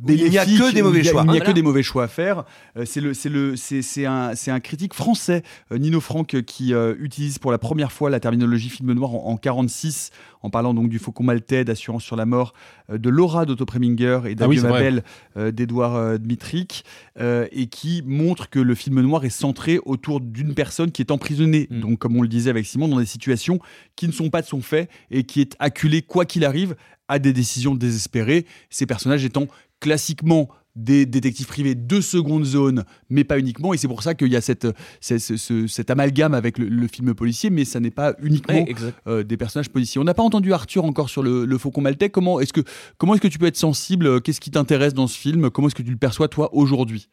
[0.08, 1.22] Il n'y a que des mauvais choix.
[1.24, 1.52] Il n'y a Ah, que voilà.
[1.52, 2.44] des mauvais choix à faire.
[2.76, 6.42] Euh, c'est le, c'est le, c'est, c'est un, c'est un critique français, euh, Nino Franck,
[6.42, 10.10] qui euh, utilise pour la première fois la terminologie film noir en, en 46,
[10.42, 12.52] en parlant donc du Faucon Maltais, d'Assurance sur la mort,
[12.90, 15.02] euh, de Laura d'Otto Preminger et Ah oui, d'Adieu
[15.36, 16.84] euh, d'Edouard euh, Dmitrik,
[17.20, 21.12] euh, et qui montre que le film noir est centré autour d'une personne qui est
[21.12, 21.80] emprisonnée, Mm.
[21.80, 23.60] donc comme on le disait avec Simon, dans des situations
[23.94, 26.74] qui ne sont pas de son fait et qui est acculé, quoi qu'il arrive,
[27.12, 29.46] à des décisions désespérées, ces personnages étant
[29.80, 33.74] classiquement des détectives privés de seconde zone, mais pas uniquement.
[33.74, 34.66] Et c'est pour ça qu'il y a cette,
[35.02, 38.64] ce- ce- ce- cet amalgame avec le, le film policier, mais ça n'est pas uniquement
[39.06, 40.00] euh, des personnages policiers.
[40.00, 42.08] On n'a pas entendu Arthur encore sur le, le Faucon Maltais.
[42.08, 42.62] Comment est-ce que,
[42.96, 44.22] comment est-ce que tu peux être sensible?
[44.22, 45.50] Qu'est-ce qui t'intéresse dans ce film?
[45.50, 47.08] Comment est-ce que tu le perçois, toi, aujourd'hui?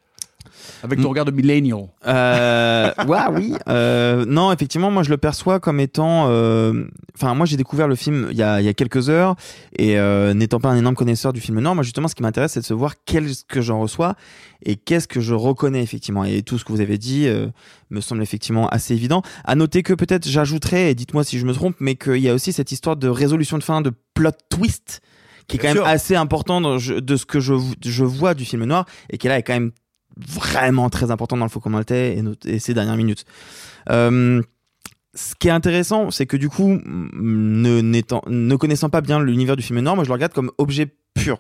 [0.84, 1.10] Avec ton Mm.
[1.10, 1.88] regard de millennial.
[2.08, 3.54] Euh, ouais, oui.
[3.68, 6.28] Euh, non, effectivement, moi je le perçois comme étant.
[6.30, 9.36] euh, Enfin, moi j'ai découvert le film il y a, il y a quelques heures
[9.78, 12.54] et euh, n'étant pas un énorme connaisseur du film noir, moi justement ce qui m'intéresse
[12.54, 14.16] c'est de se voir qu'est-ce que j'en reçois
[14.66, 16.24] et qu'est-ce que je reconnais effectivement.
[16.24, 17.28] Et tout ce que vous avez dit
[17.90, 19.22] me semble effectivement assez évident.
[19.44, 22.34] À noter que peut-être j'ajouterais, et dites-moi si je me trompe, mais qu'il y a
[22.34, 25.02] aussi cette histoire de résolution de fin, de plot twist
[25.48, 26.78] qui est Bien quand même assez important de
[27.18, 29.72] ce que je, je vois du film noir et qui là est quand même
[30.28, 33.26] vraiment très important dans le Faucon Maltais et, et ces dernières minutes.
[33.90, 34.42] Euh,
[35.16, 39.80] ce qui est intéressant, c'est que du coup, ne, connaissant pas bien l'univers du film
[39.80, 41.40] noir, moi je le regarde comme objet pur.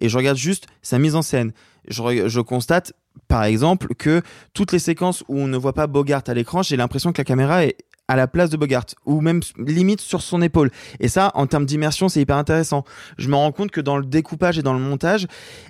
[0.00, 1.52] Et je regarde juste sa mise en scène.
[1.88, 2.92] Je constate,
[3.26, 4.22] par exemple, que
[4.54, 7.24] toutes les séquences où on ne voit pas Bogart à l'écran, j'ai l'impression que la
[7.24, 7.76] caméra est
[8.08, 10.70] à la place de Bogart, ou même limite sur son épaule.
[10.98, 12.84] Et ça, en termes d'immersion, c'est hyper intéressant.
[13.18, 15.26] Je me rends compte que dans le découpage et dans le montage,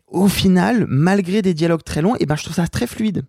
[0.06, 3.24] au final, malgré des dialogues très longs, et ben, je trouve ça très fluide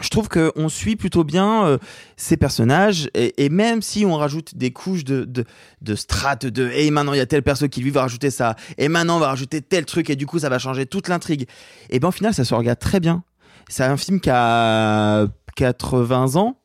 [0.00, 1.78] je trouve qu'on suit plutôt bien euh,
[2.16, 5.44] ces personnages et, et même si on rajoute des couches de, de,
[5.82, 8.56] de strates de et maintenant il y a tel perso qui lui va rajouter ça
[8.78, 11.46] et maintenant on va rajouter tel truc et du coup ça va changer toute l'intrigue
[11.90, 13.24] et ben au final ça se regarde très bien
[13.68, 16.59] c'est un film qui a 80 ans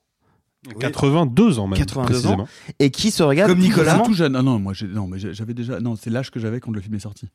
[0.79, 1.77] 82 ans même.
[1.79, 2.43] 82 précisément.
[2.43, 2.47] ans
[2.79, 4.35] et qui se regarde Comme Nicolas, tout jeune.
[4.35, 5.79] Ah non, moi non, mais j'avais déjà.
[5.79, 7.27] Non, c'est l'âge que j'avais quand le film est sorti.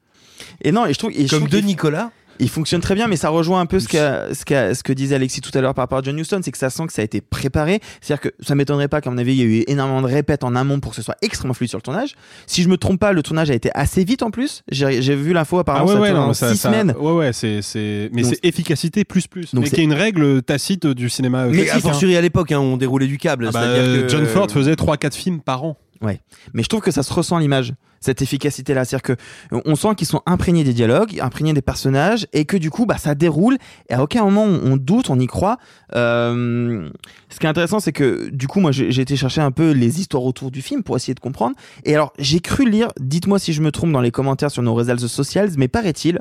[0.63, 1.11] Et non, et je trouve.
[1.13, 2.11] et je Comme trouve de Nicolas.
[2.39, 5.51] Il fonctionne très bien, mais ça rejoint un peu ce, ce, que disait Alexis tout
[5.57, 7.21] à l'heure par rapport à John Huston, c'est que ça sent que ça a été
[7.21, 7.81] préparé.
[8.01, 10.43] C'est-à-dire que ça m'étonnerait pas qu'à mon avis, il y a eu énormément de répètes
[10.45, 12.15] en amont pour que ce soit extrêmement fluide sur le tournage.
[12.47, 14.63] Si je me trompe pas, le tournage a été assez vite en plus.
[14.71, 16.95] J'ai vu l'info Ah apparemment, ouais, ça ouais, tourne non, en ça, six ça- semaines.
[16.99, 19.55] Ouais, ouais, c'est, c'est, mais c'est efficacité plus plus.
[19.55, 21.75] Donc mais c'est- qui est une règle tacite du cinéma Mais classique.
[21.75, 23.47] a fortiori à l'époque, hein, on déroulait du câble.
[23.49, 25.77] Ah bah, euh, que- John Ford faisait 3-4 films par an.
[26.01, 26.21] Ouais.
[26.55, 28.85] Mais je trouve que ça se ressent à l'image, cette efficacité-là.
[28.85, 29.17] C'est-à-dire que
[29.65, 32.99] on sent qu'ils sont imprégnés des dialogues, imprégnés des personnages, et que du coup, bah,
[32.99, 33.59] ça déroule.
[33.89, 35.59] Et à aucun moment on, doute, on y croit.
[35.95, 36.89] Euh,
[37.29, 39.71] ce qui est intéressant, c'est que du coup, moi, j'ai j'ai été chercher un peu
[39.71, 41.55] les histoires autour du film pour essayer de comprendre.
[41.85, 42.89] Et alors, j'ai cru lire.
[42.99, 46.21] Dites-moi si je me trompe dans les commentaires sur nos réseaux sociaux, mais paraît-il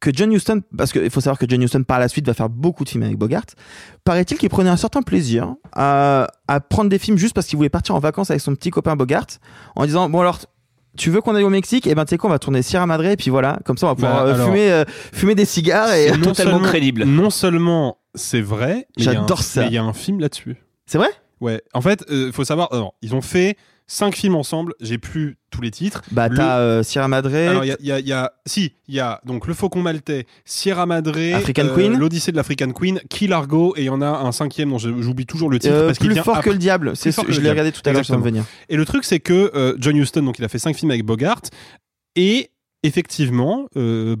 [0.00, 2.48] que John Huston, parce qu'il faut savoir que John Huston par la suite va faire
[2.48, 3.44] beaucoup de films avec Bogart,
[4.04, 7.68] paraît-il qu'il prenait un certain plaisir à, à prendre des films juste parce qu'il voulait
[7.68, 9.26] partir en vacances avec son petit copain Bogart,
[9.76, 10.40] en disant bon alors
[10.96, 11.86] tu veux qu'on aille au Mexique?
[11.86, 13.86] Et ben tu sais quoi, on va tourner Sierra Madre et puis voilà, comme ça
[13.86, 17.04] on va pouvoir Bah, euh, alors- fumer, euh, fumer des cigares et non seulement- crédible.
[17.04, 19.66] Non seulement c'est vrai, mais il y a un- J'adore ça.
[19.66, 20.56] il y a un film là-dessus.
[20.86, 21.10] C'est vrai?
[21.40, 21.62] Ouais.
[21.74, 23.56] En fait, il faut savoir, alors, ils ont fait
[23.92, 24.74] cinq films ensemble.
[24.80, 26.02] J'ai plus tous les titres.
[26.12, 27.34] Bah, Le- t'as euh, Sierra Madre.
[27.34, 29.48] Alors, il y a, il y a- il y a- si, il y a donc
[29.48, 31.98] le Faucon Maltais, Sierra Madre, euh, African Queen.
[31.98, 35.26] l'Odyssée de l'African Queen, Key Largo, et il y en a un cinquième dont j'oublie
[35.26, 35.74] toujours le titre.
[35.74, 36.88] Euh, parce plus vient fort que le diable.
[36.90, 38.44] Plus C'est fort ce- que je l'ai regardé tout à l'heure, ça va me Exactement.
[38.44, 38.66] venir.
[38.68, 41.04] Et le truc, c'est que euh, John Huston, donc il a fait cinq films avec
[41.04, 41.42] Bogart,
[42.14, 42.50] et
[42.82, 44.16] effectivement, euh,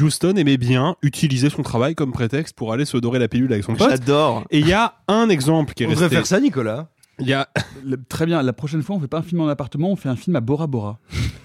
[0.00, 3.64] Houston aimait bien utiliser son travail comme prétexte pour aller se dorer la pilule avec
[3.64, 3.88] son pote.
[3.88, 4.44] J'adore.
[4.50, 6.08] Et il y a un exemple qui est On resté.
[6.10, 6.88] faire ça, Nicolas.
[7.18, 7.48] Il y a,
[7.84, 8.42] Le- très bien.
[8.42, 10.40] La prochaine fois, on fait pas un film en appartement, on fait un film à
[10.40, 10.98] Bora Bora.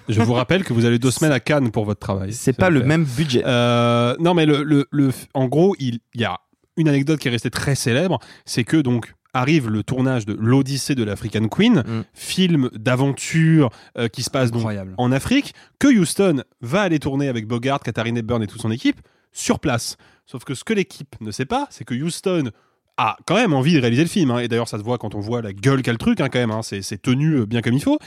[0.09, 2.33] je vous rappelle que vous avez deux semaines à Cannes pour votre travail.
[2.33, 3.43] C'est pas le même budget.
[3.45, 6.39] Euh, non, mais le, le, le- en gros, il, y a
[6.77, 10.95] une anecdote qui est restée très célèbre, c'est que donc arrive le tournage de l'Odyssée
[10.95, 12.03] de l'African Queen, Mm.
[12.13, 14.65] film d'aventure euh, qui se passe donc
[14.97, 18.99] en Afrique, que Houston va aller tourner avec Bogart, Katharine Hepburn et toute son équipe
[19.33, 19.97] sur place.
[20.25, 22.49] Sauf que ce que l'équipe ne sait pas, c'est que Houston
[22.97, 24.31] a quand même envie de réaliser le film.
[24.31, 24.39] hein.
[24.39, 26.39] Et d'ailleurs, ça se voit quand on voit la gueule qu'a le truc, hein, quand
[26.39, 26.51] même.
[26.51, 26.61] hein.
[26.63, 27.99] C'est tenu euh, bien comme il faut.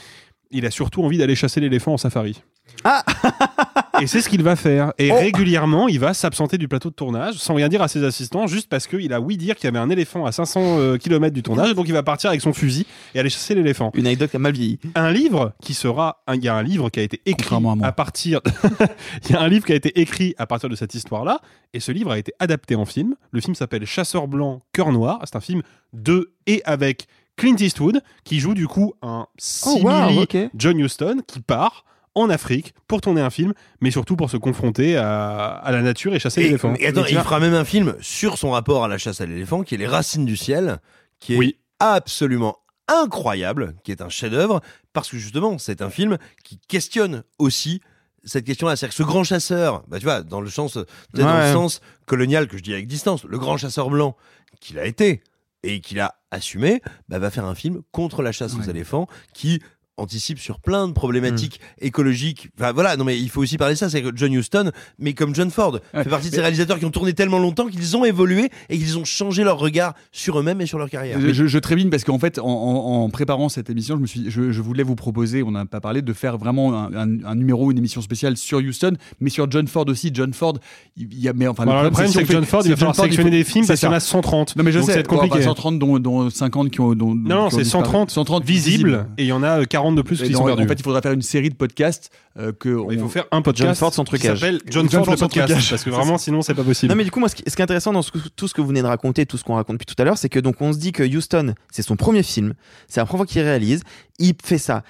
[0.51, 2.41] Il a surtout envie d'aller chasser l'éléphant en safari.
[2.83, 3.03] Ah
[3.99, 4.93] Et c'est ce qu'il va faire.
[4.97, 5.15] Et Oh.
[5.15, 8.69] régulièrement, il va s'absenter du plateau de tournage sans rien dire à ses assistants, juste
[8.69, 11.71] parce qu'il a oui dire qu'il y avait un éléphant à 500 km du tournage,
[11.71, 13.91] et donc il va partir avec son fusil et aller chasser l'éléphant.
[13.95, 14.79] Une anecdote qui a mal vieilli.
[14.95, 17.91] Un livre qui sera, un- il y a un livre qui a été écrit à
[17.91, 18.39] partir,
[19.29, 21.39] il y a un livre qui a été écrit à partir de cette histoire-là,
[21.73, 23.15] et ce livre a été adapté en film.
[23.31, 25.19] Le film s'appelle Chasseur blanc, cœur noir.
[25.25, 25.61] C'est un film
[25.93, 29.25] de et avec Clint Eastwood qui joue du coup un
[29.65, 30.37] Oh, wow, simili ok.
[30.55, 34.97] John Huston qui part en Afrique pour tourner un film, mais surtout pour se confronter
[34.97, 36.73] à, à la nature et chasser l'éléphant.
[36.79, 39.63] et attends, il fera même un film sur son rapport à la chasse à l'éléphant,
[39.63, 40.79] qui est Les Racines du ciel,
[41.19, 41.57] qui est Oui.
[41.79, 44.59] absolument incroyable, qui est un chef-d'œuvre,
[44.93, 47.79] parce que justement, c'est un film qui questionne aussi
[48.25, 48.75] cette question-là.
[48.75, 51.47] C'est-à-dire que ce grand chasseur, bah, tu vois, dans le sens, peut-être dans Ouais.
[51.47, 54.15] le sens colonial que je dis avec distance, le grand chasseur blanc
[54.59, 55.21] qu'il a été
[55.63, 59.61] et qu'il a assumé, bah, va faire un film contre la chasse aux éléphants qui
[60.01, 62.49] anticipe sur plein de problématiques écologiques.
[62.59, 65.13] Enfin voilà, non mais il faut aussi parler de ça, c'est que John Huston, mais
[65.13, 66.03] comme John Ford, Ouais.
[66.03, 68.97] fait partie de ces réalisateurs qui ont tourné tellement longtemps qu'ils ont évolué et qu'ils
[68.97, 71.19] ont changé leur regard sur eux-mêmes et sur leur carrière.
[71.19, 74.07] Je, je, je trémine parce qu'en fait, en, en- en préparant cette émission, je, me
[74.07, 77.23] suis, je, je voulais vous proposer, on n'a pas parlé, de faire vraiment un, un-
[77.25, 80.11] un numéro, une émission spéciale sur Houston, mais sur John Ford aussi.
[80.13, 80.57] John Ford,
[80.97, 82.75] il y a, mais enfin, Alors, le problème, c'est que John fait- Ford, il va
[82.75, 84.55] falloir John Ford, sélectionner faut- des films c'est parce qu'il y en a 130.
[84.55, 85.45] Non, mais je Donc, sais, ça va être bon, enfin, compliqué.
[85.45, 86.93] 130 dont, dont 50 qui ont.
[86.95, 87.83] Dont, Non, non, c'est disparu.
[87.85, 90.63] 130, 130 visibles et il y en a euh, 40 de plus qui sont perdus.
[90.63, 92.69] En fait, il faudrait faire une série de podcasts euh, que.
[92.91, 94.39] il faut on- faire un podcast John Ford sans qui trucage.
[94.39, 95.69] s'appelle John, John Ford, sans podcast trucage.
[95.69, 96.89] parce que vraiment sinon c'est pas possible.
[96.91, 98.53] Non mais du coup moi ce qui, ce qui est intéressant dans ce tout ce
[98.53, 100.39] que vous venez de raconter, tout ce qu'on raconte depuis tout à l'heure, c'est que
[100.39, 102.53] donc on se dit que Houston c'est son premier film,
[102.87, 103.81] c'est la première fois qu'il réalise,
[104.19, 104.83] il fait ça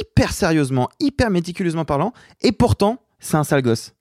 [0.00, 2.12] hyper sérieusement, hyper méticuleusement parlant,
[2.42, 3.92] et pourtant c'est un sale gosse.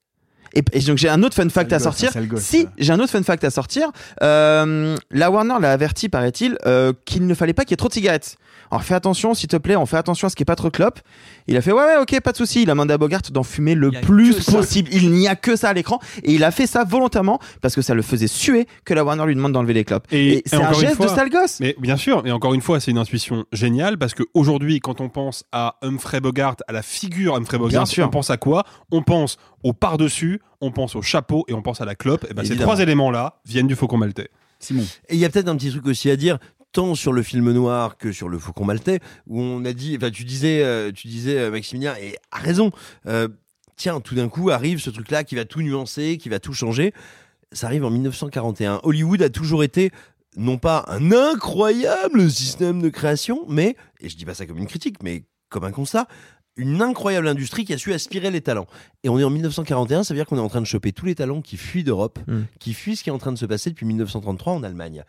[0.55, 2.09] Et, et donc j'ai un autre fun fact à sortir.
[2.09, 3.89] un sale gosse, si j'ai un autre fun fact à sortir,
[4.21, 7.87] euh, la Warner l'a averti paraît-il euh, qu'il ne fallait pas qu'il y ait trop
[7.89, 8.37] de cigarettes.
[8.73, 10.71] Alors fais attention s'il te plaît, on fait attention à ce qui est pas trop
[10.71, 10.99] clope.
[11.47, 12.63] Il a fait ouais ouais ok pas de souci.
[12.63, 14.89] Il a demandé à Bogart d'en fumer le plus que possible.
[14.91, 17.83] Il n'y a que ça à l'écran et il a fait ça volontairement parce que
[17.83, 20.07] ça le faisait suer que la Warner lui demande d'enlever les clopes.
[20.11, 21.59] Et- Et, et c'est un geste de sale gosse.
[21.59, 25.09] Mais bien sûr, et encore une fois, c'est une intuition géniale parce qu'aujourd'hui, quand on
[25.09, 28.07] pense à Humphrey Bogart, à la figure Humphrey Bogart, sûr.
[28.07, 28.63] on pense à quoi?
[28.91, 32.25] On pense au par-dessus, on pense au chapeau et on pense à la clope.
[32.29, 34.29] Et ben, ces trois éléments-là viennent du Faucon Maltais.
[34.59, 34.83] Simon.
[35.09, 36.39] Et il y a peut-être un petit truc aussi à dire,
[36.73, 40.11] tant sur le film noir que sur le Faucon Maltais, où on a dit, enfin
[40.11, 42.71] tu disais, euh, tu disais euh, Maximilien, et a raison,
[43.07, 43.27] euh,
[43.77, 46.93] tiens, tout d'un coup arrive ce truc-là qui va tout nuancer, qui va tout changer.
[47.51, 48.81] Ça arrive en 1941.
[48.83, 49.91] Hollywood a toujours été
[50.35, 54.67] non pas un incroyable système de création, mais, et je dis pas ça comme une
[54.67, 56.07] critique, mais comme un constat,
[56.55, 58.65] une incroyable industrie qui a su aspirer les talents.
[59.03, 61.05] Et on est en 1941, ça veut dire qu'on est en train de choper tous
[61.05, 62.41] les talents qui fuient d'Europe, Mm.
[62.59, 65.03] qui fuient ce qui est en train de se passer depuis 1933 en Allemagne.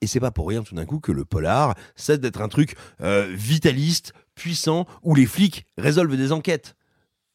[0.00, 2.76] Et c'est pas pour rien tout d'un coup que le polar cesse d'être un truc
[3.02, 6.74] euh, vitaliste, puissant, où les flics résolvent des enquêtes.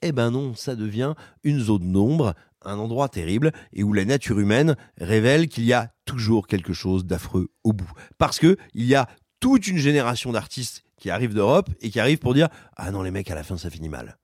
[0.02, 4.40] Eh ben non, ça devient une zone d'ombre, un endroit terrible, et où la nature
[4.40, 7.92] humaine révèle qu'il y a toujours quelque chose d'affreux au bout.
[8.18, 9.08] Parce que il y a
[9.40, 13.12] toute une génération d'artistes qui arrivent d'Europe et qui arrivent pour dire ah non les
[13.12, 14.18] mecs à la fin ça finit mal.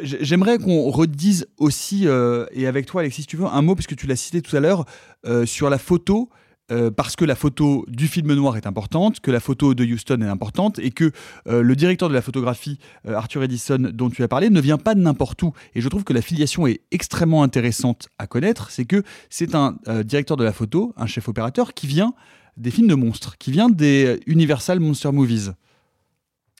[0.00, 3.96] J'aimerais qu'on redise aussi, euh, et avec toi Alexis, si tu veux, un mot, puisque
[3.96, 4.84] tu l'as cité tout à l'heure,
[5.24, 6.28] euh, sur la photo.
[6.72, 10.20] Euh, parce que la photo du film noir est importante, que la photo de Houston
[10.20, 11.12] est importante, et que
[11.46, 14.78] euh, le directeur de la photographie, euh, Arthur Edison, dont tu as parlé, ne vient
[14.78, 15.52] pas de n'importe où.
[15.76, 18.70] Et je trouve que la filiation est extrêmement intéressante à connaître.
[18.70, 22.14] C'est que c'est un directeur de la photo, un chef opérateur, qui vient
[22.56, 25.52] des films de monstres, qui vient des Universal Monster Movies.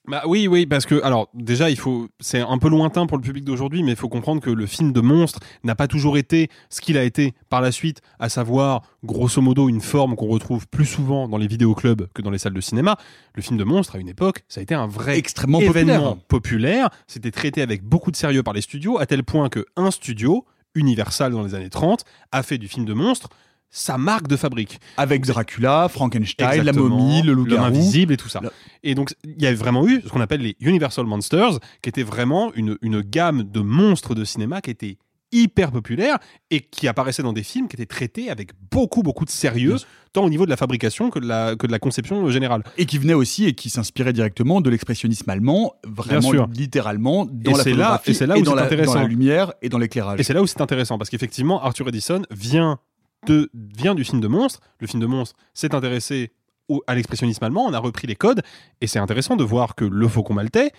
[0.09, 3.23] Bah oui, oui, parce que alors déjà il faut, c'est un peu lointain pour le
[3.23, 6.49] public d'aujourd'hui, mais il faut comprendre que le film de monstre n'a pas toujours été
[6.71, 10.69] ce qu'il a été par la suite, à savoir grosso modo une forme qu'on retrouve
[10.69, 12.97] plus souvent dans les vidéoclubs que dans les salles de cinéma.
[13.35, 16.89] Le film de monstre à une époque, ça a été un vrai Extrêmement événement populaire.
[16.89, 16.91] populaire.
[17.09, 20.45] C'était traité avec beaucoup de sérieux par les studios, à tel point que un studio,
[20.75, 23.29] Universal dans les années 30, a fait du film de monstre
[23.71, 24.81] sa marque de fabrique.
[24.97, 27.65] Avec Dracula, Frankenstein, la momie, le loup-garou.
[27.65, 28.41] invisible et tout ça.
[28.43, 28.51] Le-
[28.83, 32.03] Et donc, il y avait vraiment eu ce qu'on appelle les Universal Monsters, qui était
[32.05, 34.97] vraiment une, une gamme de monstres de cinéma qui était
[35.33, 36.19] hyper populaire
[36.53, 39.75] et qui apparaissait dans des films qui étaient traités avec beaucoup, beaucoup de sérieux,
[40.13, 42.63] tant au niveau de la fabrication que de la, que de la conception générale.
[42.79, 47.57] Et qui venait aussi et qui s'inspirait directement de l'expressionnisme allemand, vraiment littéralement dans Et
[47.57, 48.95] la c'est là- photographie et c'est là où c'est intéressant.
[48.95, 50.21] dans la lumière et dans l'éclairage.
[50.21, 52.79] Et c'est là où c'est intéressant, parce qu'effectivement, Arthur Edison vient,
[53.27, 54.61] de, vient du film de monstre.
[54.81, 56.33] Le film de monstre s'est intéressé
[56.69, 58.43] au- à l'expressionnisme allemand, on a repris les codes,
[58.81, 60.73] et c'est intéressant de voir que le Faucon maltais,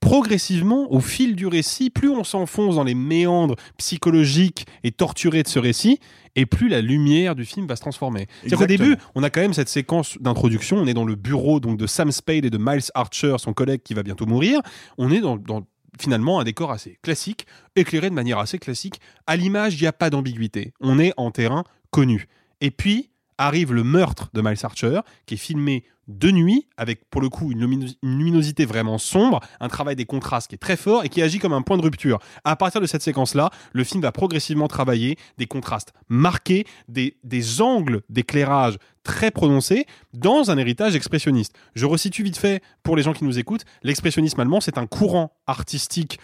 [0.00, 5.48] progressivement, au fil du récit, plus on s'enfonce dans les méandres psychologiques et torturés de
[5.48, 6.00] ce récit,
[6.36, 8.26] et plus la lumière du film va se transformer.
[8.42, 11.76] C'est-à-dire début, on a quand même cette séquence d'introduction, on est dans le bureau donc
[11.76, 14.60] de Sam Spade et de Miles Archer, son collègue qui va bientôt mourir.
[14.96, 15.66] On est dans, dans
[16.00, 19.00] finalement un décor assez classique, éclairé de manière assez classique.
[19.26, 20.72] À l'image, il n'y a pas d'ambiguïté.
[20.80, 22.26] On est en terrain connu.
[22.60, 27.20] Et puis arrive le meurtre de Miles Archer, qui est filmé de nuit, avec pour
[27.20, 30.76] le coup une, lumino- une luminosité vraiment sombre, un travail des contrastes qui est très
[30.76, 32.18] fort et qui agit comme un point de rupture.
[32.42, 37.60] À partir de cette séquence-là, le film va progressivement travailler des contrastes marqués, des, des
[37.62, 41.54] angles d'éclairage très prononcés dans un héritage expressionniste.
[41.76, 45.32] Je resitue vite fait pour les gens qui nous écoutent, l'expressionnisme allemand, c'est un courant
[45.46, 46.18] artistique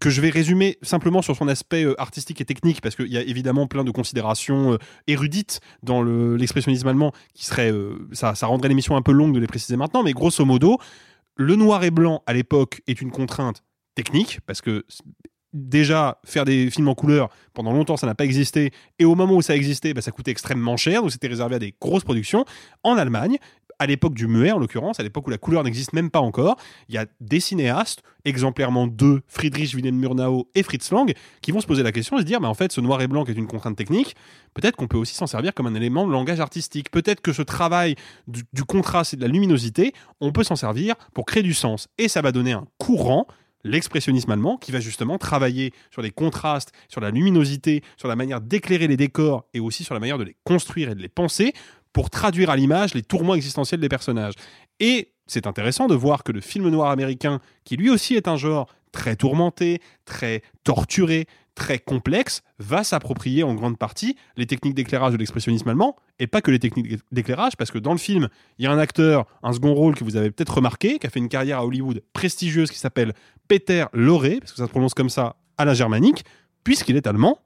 [0.00, 3.16] que je vais résumer simplement sur son aspect euh, artistique et technique, parce qu'il y
[3.16, 8.34] a évidemment plein de considérations euh, érudites dans le- l'expressionnisme allemand, qui serait, euh, ça,
[8.34, 10.78] ça rendrait l'émission un peu longue de les préciser maintenant, mais grosso modo,
[11.36, 13.62] le noir et blanc à l'époque est une contrainte
[13.94, 14.84] technique, parce que
[15.54, 19.34] déjà faire des films en couleur pendant longtemps ça n'a pas existé et au moment
[19.34, 22.44] où ça existait bah, ça coûtait extrêmement cher donc c'était réservé à des grosses productions.
[22.82, 23.38] En Allemagne
[23.78, 26.56] à l'époque du muet en l'occurrence à l'époque où la couleur n'existe même pas encore
[26.88, 31.60] il y a des cinéastes exemplairement deux Friedrich Wilhelm Murnau et Fritz Lang qui vont
[31.60, 33.32] se poser la question et se dire mais en fait ce noir et blanc qui
[33.32, 34.16] est une contrainte technique
[34.54, 36.90] peut-être qu'on peut aussi s'en servir comme un élément de langage artistique.
[36.90, 37.94] Peut-être que ce travail
[38.26, 41.88] du, du contraste et de la luminosité on peut s'en servir pour créer du sens.
[41.98, 43.26] Et ça va donner un courant
[43.64, 48.40] l'expressionnisme allemand qui va justement travailler sur les contrastes, sur la luminosité, sur la manière
[48.40, 51.52] d'éclairer les décors et aussi sur la manière de les construire et de les penser
[51.98, 54.34] pour traduire à l'image les tourments existentiels des personnages.
[54.78, 58.36] Et c'est intéressant de voir que le film noir américain, qui lui aussi est un
[58.36, 65.12] genre très tourmenté, très torturé, très complexe, va s'approprier en grande partie les techniques d'éclairage
[65.12, 68.28] de l'expressionnisme allemand, et pas que les techniques d'éclairage, parce que dans le film,
[68.60, 71.10] il y a un acteur, un second rôle que vous avez peut-être remarqué, qui a
[71.10, 73.12] fait une carrière à Hollywood prestigieuse, qui s'appelle
[73.48, 76.24] Peter Lorre, parce que ça se prononce comme ça à la germanique,
[76.62, 77.40] puisqu'il est allemand,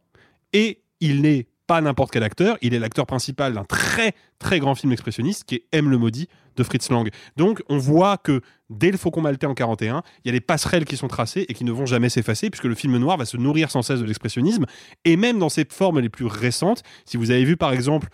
[0.53, 4.75] et il n'est pas n'importe quel acteur, il est l'acteur principal d'un très très grand
[4.75, 7.09] film expressionniste qui est M le maudit de Fritz Lang.
[7.39, 10.85] Donc on voit que dès le Faucon maltais en 41, il y a des passerelles
[10.85, 13.39] qui sont tracées et qui ne vont jamais s'effacer puisque le film noir va se
[13.39, 14.67] nourrir sans cesse de l'expressionnisme
[15.07, 18.09] et même dans ses formes les plus récentes, si vous avez vu par exemple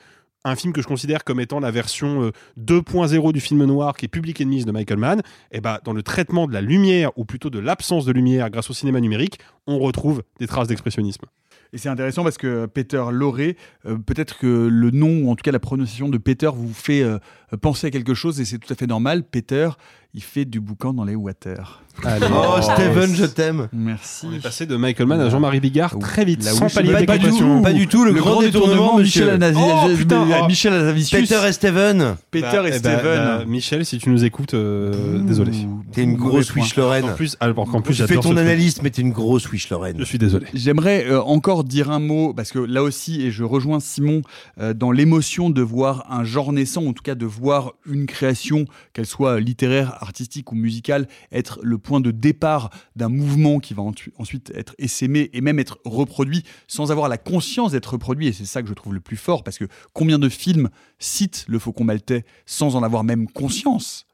[0.45, 4.05] un film que je considère comme étant la version euh, 2.0 du film noir qui
[4.05, 7.25] est Public Enemies de Michael Mann, et bah, dans le traitement de la lumière ou
[7.25, 11.27] plutôt de l'absence de lumière grâce au cinéma numérique, on retrouve des traces d'expressionnisme.
[11.73, 13.39] Et c'est intéressant parce que Peter Lorre,
[13.87, 17.03] euh, peut-être que le nom, ou en tout cas la prononciation de Peter, vous fait
[17.03, 17.19] euh,
[17.57, 19.23] penser à quelque chose et c'est tout à fait normal.
[19.23, 19.71] Peter,
[20.15, 21.83] il fait du boucan dans les water.
[22.05, 22.27] Allez.
[22.31, 23.69] Oh, Steven, je t'aime.
[23.73, 24.27] Merci.
[24.31, 27.05] On est passé de Michael Mann à Jean-Marie Bigard très vite, La sans palier pas,
[27.05, 29.37] pas du tout, Pas du tout, le grand détournement, Michel monsieur.
[29.37, 30.47] Anazi- Oh, putain, oh.
[30.47, 31.21] Michel Azavicius.
[31.21, 32.15] Peter et Steven.
[32.31, 33.25] Peter Bah, et eh bah, Steven.
[33.25, 35.51] bah, Michel, si tu nous écoutes, euh, désolé.
[35.91, 36.55] T'es une grosse.
[36.55, 37.05] Wish Lorraine.
[37.05, 39.97] En plus, alors qu'en plus, Tu fais ton analyste, mais t'es une grosse Wish Lorraine.
[39.99, 40.47] Je suis désolé.
[40.55, 44.23] J'aimerais euh, encore dire un mot, parce que là aussi, et je rejoins Simon,
[44.61, 47.38] euh, dans l'émotion de voir un genre naissant, en tout cas de voir
[47.87, 53.59] une création, qu'elle soit littéraire, artistique ou musicale, être le point de départ d'un mouvement
[53.61, 53.83] qui va
[54.19, 58.29] ensuite être essaimé et même être reproduit sans avoir la conscience d'être reproduit.
[58.29, 61.45] Et c'est ça que je trouve le plus fort, parce que combien de films citent
[61.49, 64.07] le Faucon Maltais sans en avoir même conscience?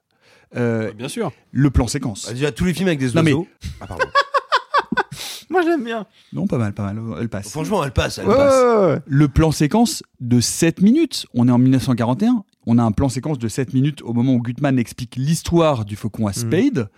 [0.57, 1.33] Euh, Bien sûr.
[1.51, 2.27] Le plan séquence.
[2.27, 3.49] Bah, déjà, tous les films avec des Non, mais- oiseaux.
[3.81, 4.05] Ah, pardon.
[5.51, 6.07] Moi, j'aime bien.
[6.33, 7.51] Non, pas mal, pas mal, elle passe.
[7.51, 8.19] Franchement, elle passe.
[8.19, 8.55] Elle Ouais, passe.
[8.63, 8.99] ouais, ouais.
[9.07, 13.39] Le plan séquence de 7 minutes, on est en 1941, on a un plan séquence
[13.39, 16.89] de 7 minutes au moment où Gutmann explique l'histoire du faucon à Spade.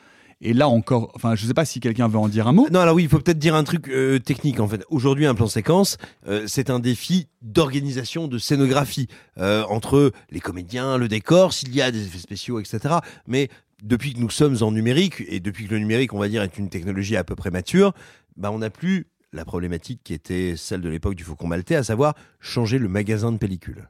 [0.43, 2.69] Et là encore, enfin, je sais pas si quelqu'un veut en dire un mot.
[2.71, 4.85] Non, alors oui, il faut peut-être dire un truc euh, technique en fait.
[4.91, 5.97] Aujourd'hui, un plan séquence,
[6.29, 11.81] euh, c'est un défi d'organisation, de scénographie euh, entre les comédiens, le décor, s'il y
[11.81, 12.97] a des effets spéciaux, etc.
[13.27, 13.49] Mais
[13.87, 16.59] depuis que nous sommes en numérique, et depuis que le numérique, on va dire, est
[16.59, 17.95] une technologie à peu près mature,
[18.37, 21.85] bah, on n'a plus la problématique qui était celle de l'époque du Faucon Maltais, à
[21.85, 23.89] savoir changer le magasin de pellicule.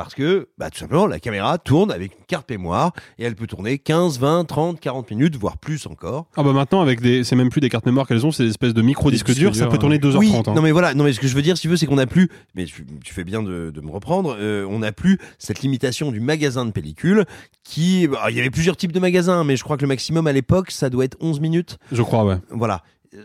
[0.00, 3.46] Parce que, bah, tout simplement, la caméra tourne avec une carte mémoire et elle peut
[3.46, 6.24] tourner 15, 20, 30, 40 minutes, voire plus encore.
[6.38, 8.48] Ah bah maintenant avec des c'est même plus des cartes mémoire qu'elles ont, c'est des
[8.48, 10.54] espèces de micro disques Des disques durs, ça peut tourner 2h30 Oui, hein.
[10.54, 11.96] non mais voilà, non mais ce que je veux dire, si tu veux, c'est qu'on
[11.96, 15.18] n'a plus, mais tu, tu fais bien de, de me reprendre, euh, on n'a plus
[15.38, 17.26] cette limitation du magasin de pellicule
[17.62, 20.26] qui, bah, il y avait plusieurs types de magasins, mais je crois que le maximum
[20.26, 21.76] à l'époque, ça doit être 11 minutes.
[21.92, 22.38] Je crois ouais.
[22.48, 22.84] Voilà.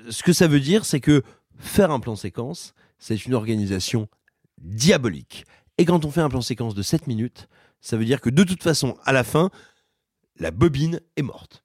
[0.10, 1.24] Ce que ça veut dire, c'est que
[1.58, 4.10] faire un plan séquence, c'est une organisation
[4.62, 5.46] diabolique.
[5.78, 7.48] Et quand on fait un plan séquence de 7 minutes,
[7.82, 9.50] ça veut dire que de toute façon, à la fin,
[10.38, 11.64] la bobine est morte.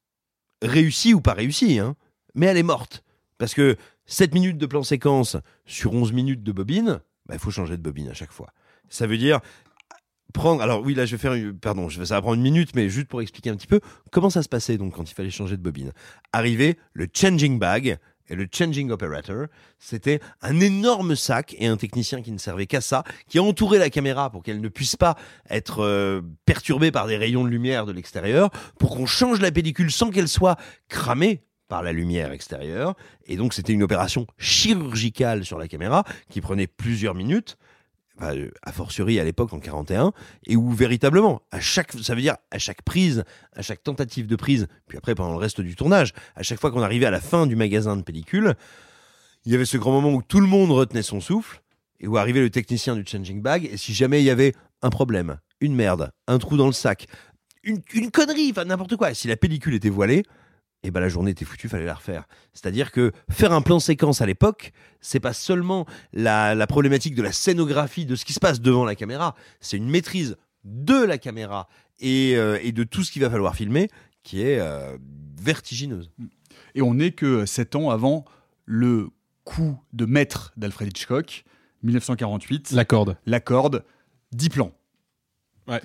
[0.63, 1.97] Réussie ou pas réussie, hein,
[2.35, 3.03] mais elle est morte.
[3.39, 7.51] Parce que 7 minutes de plan séquence sur 11 minutes de bobine, bah, il faut
[7.51, 8.53] changer de bobine à chaque fois.
[8.89, 9.41] Ça veut dire
[10.33, 10.63] prendre.
[10.63, 11.53] Alors oui, là, je vais faire.
[11.61, 13.81] Pardon, ça va prendre une minute, mais juste pour expliquer un petit peu
[14.11, 15.93] comment ça se passait donc quand il fallait changer de bobine?
[16.33, 17.99] Arrivé le changing bag
[18.31, 19.47] et le changing operator,
[19.79, 23.91] c'était un énorme sac et un technicien qui ne servait qu'à ça, qui entourait la
[23.91, 25.17] caméra pour qu'elle ne puisse pas
[25.51, 29.91] être euh, perturbée par des rayons de lumière de l'extérieur, pour qu'on change la pellicule
[29.91, 30.57] sans qu'elle soit
[30.89, 32.95] cramée par la lumière extérieure.
[33.27, 37.57] Et donc c'était une opération chirurgicale sur la caméra qui prenait plusieurs minutes
[38.21, 40.13] enfin, euh, a fortiori à l'époque en 41,
[40.47, 44.37] et où véritablement, à chaque, ça veut dire à chaque prise, à chaque tentative de
[44.37, 47.21] prise, puis après pendant le reste du tournage, à chaque fois qu'on arrivait à la
[47.21, 48.55] fin du magasin de pellicule,
[49.45, 51.63] il y avait ce grand moment où tout le monde retenait son souffle,
[52.01, 54.91] et où arrivait le technicien du changing bag, et si jamais il y avait un
[54.91, 57.07] problème, une merde, un trou dans le sac,
[57.63, 60.25] une, une connerie, enfin n'importe quoi, si la pellicule était voilée,
[60.83, 62.27] et ben la journée était foutue, fallait la refaire.
[62.55, 67.23] C'est-à-dire que faire un plan séquence à l'époque, c'est pas seulement la, la problématique de
[67.23, 71.19] la scénographie, de ce qui se passe devant la caméra, c'est une maîtrise de la
[71.19, 71.69] caméra
[71.99, 73.89] et, euh, et de tout ce qu'il va falloir filmer
[74.23, 74.97] qui est euh,
[75.41, 76.11] vertigineuse.
[76.75, 78.25] Et on n'est que 7 ans avant
[78.65, 79.11] le
[79.45, 81.45] coup de maître d'Alfred Hitchcock,
[81.83, 82.73] 1948.
[82.73, 83.17] La corde.
[83.27, 83.85] La corde,
[84.33, 84.73] 10 plans.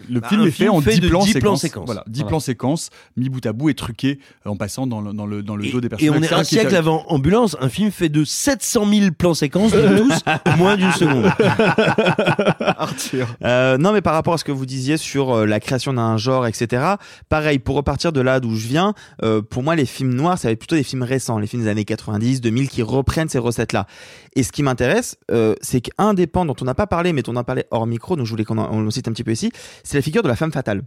[0.10, 1.42] Le Bah, film est fait film en fait 10 de plans 10 séquences.
[1.44, 1.86] plans séquences.
[1.86, 2.30] Voilà, 10 Voilà.
[2.30, 5.44] plans séquences, mis bout à bout et truqués euh, en passant dans le, dans le,
[5.44, 6.18] dans le dos des Et personnages.
[6.20, 9.74] on est un est- siècle avant Ambulance, un film fait de 700 000 plans séquences,
[9.74, 10.20] de tous,
[10.54, 11.26] en moins d'une seconde.
[12.78, 13.28] Arthur.
[13.44, 16.18] Euh, non, mais par rapport à ce que vous disiez sur euh, la création d'un
[16.18, 16.84] genre, etc.
[17.30, 20.48] Pareil, pour repartir de là d'où je viens, euh, pour moi, les films noirs, ça
[20.48, 23.40] va être plutôt des films récents, les films des années 90, 2000, qui reprennent ces
[23.40, 23.88] recettes-là.
[24.36, 27.22] Et ce qui m'intéresse, euh, c'est qu'un des pans dont on n'a pas parlé, mais
[27.22, 29.32] dont on a parlé hors micro, donc je voulais qu'on le cite un petit peu
[29.32, 29.52] ici,
[29.84, 30.84] c'est la figure de la femme fatale.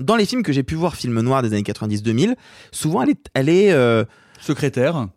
[0.00, 2.34] Dans les films que j'ai pu voir, films noirs des années 90-2000,
[2.70, 4.04] souvent elle est, elle est euh,
[4.40, 5.08] secrétaire.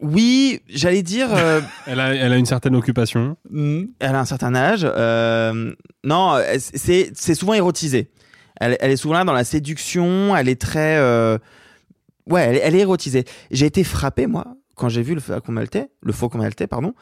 [0.00, 1.28] Oui, j'allais dire.
[1.34, 3.36] euh, Elle a, elle a une certaine occupation.
[3.50, 3.84] Hmm.
[4.00, 4.82] elle a un certain âge.
[4.84, 5.72] euh,
[6.02, 8.10] non, c'est c'est souvent érotisé.
[8.60, 10.36] Elle, elle est souvent là dans la séduction.
[10.36, 10.96] Elle est très.
[10.98, 11.38] euh,
[12.28, 13.24] ouais, elle, est- elle est érotisée.
[13.50, 16.92] J'ai été frappé moi quand j'ai vu le Faucon Maltais, le Faucon Maltais, pardon,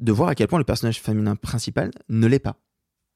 [0.00, 2.56] de voir à quel point le personnage féminin principal ne l'est pas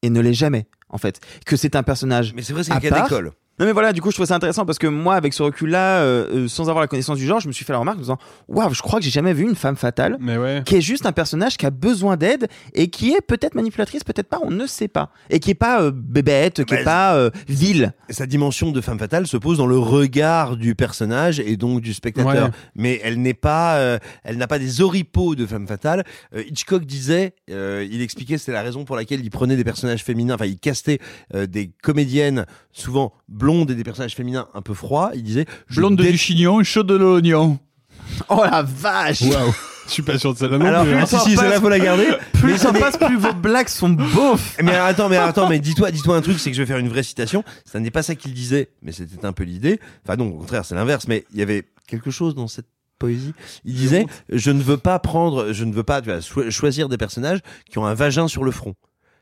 [0.02, 1.20] et ne l'est jamais en fait.
[1.46, 2.34] Que c'est un personnage.
[2.34, 3.32] Mais c'est vrai, d'école.
[3.58, 6.00] Non mais voilà, du coup je trouve ça intéressant parce que moi avec ce recul-là,
[6.00, 8.00] euh, euh, sans avoir la connaissance du genre, je me suis fait la remarque en
[8.00, 10.62] me disant waouh, je crois que j'ai jamais vu une femme fatale Mais ouais.
[10.64, 14.28] qui est juste un personnage qui a besoin d'aide et qui est peut-être manipulatrice, peut-être
[14.28, 17.14] pas, on ne sait pas, et qui est pas euh, bébête, qui est Bah, pas
[17.16, 17.92] euh, vile.
[18.10, 21.92] Sa dimension de femme fatale se pose dans le regard du personnage et donc du
[21.94, 22.46] spectateur.
[22.46, 22.52] Ouais.
[22.76, 26.04] Mais elle n'est pas, euh, elle n'a pas des oripeaux de femme fatale.
[26.34, 30.04] Euh, Hitchcock disait, euh, il expliquait, c'était la raison pour laquelle il prenait des personnages
[30.04, 31.00] féminins, enfin il castait
[31.34, 35.10] euh, des comédiennes souvent blondes et des personnages féminins un peu froids.
[35.14, 37.58] Il disait, je Blonde de dé- du chignon, chaude de l'oignon.
[38.28, 39.54] Oh la vache Waouh.
[39.86, 40.94] Je suis pas sûr de celle-là non Alors, plus.
[40.94, 41.06] hein.
[41.06, 42.06] si, si, celle-là, faut la garder.
[42.34, 44.56] Plus Mais- ça mais- passe, plus vos blagues sont beaufs.
[44.62, 46.88] Mais attends, mais attends, mais dis-toi, dis-toi un truc, c'est que je vais faire une
[46.88, 47.42] vraie citation.
[47.64, 49.80] Ça n'est pas ça qu'il disait, mais c'était un peu l'idée.
[50.04, 51.06] Enfin non, au contraire, c'est l'inverse.
[51.08, 52.66] Mais il y avait quelque chose dans cette
[52.98, 53.32] poésie.
[53.64, 56.88] Il disait, je ne veux pas prendre, je ne veux pas tu vois, cho- choisir
[56.90, 57.38] des personnages
[57.70, 58.74] qui ont un vagin sur le front,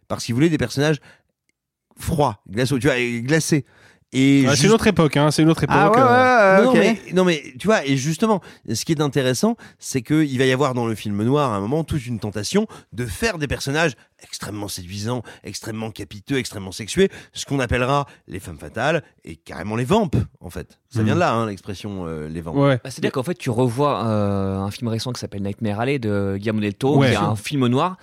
[0.09, 0.97] parce qu'il voulait des personnages
[1.99, 3.65] froids, glaçaux, tu vois, glacés.
[4.13, 5.31] Et Ouais, C'est une autre époque, hein.
[5.31, 5.77] C'est une autre époque.
[5.79, 6.59] Ah ouais, euh.
[6.59, 8.41] ouais, non, mais, non mais tu vois et justement
[8.73, 11.57] ce qui est intéressant c'est que il va y avoir dans le film noir à
[11.57, 13.93] un moment toute une tentation de faire des personnages
[14.23, 19.85] extrêmement séduisants extrêmement capiteux extrêmement sexués ce qu'on appellera les femmes fatales et carrément les
[19.85, 22.77] vampes en fait ça vient de là hein, l'expression euh, les vampes Ouais.
[22.83, 26.37] Bah, C'est-à-dire qu'en fait, tu revois euh, un film récent qui s'appelle Nightmare Alley de
[26.39, 27.09] Guillermo del Toro, Ouais.
[27.09, 27.99] qui est un film noir.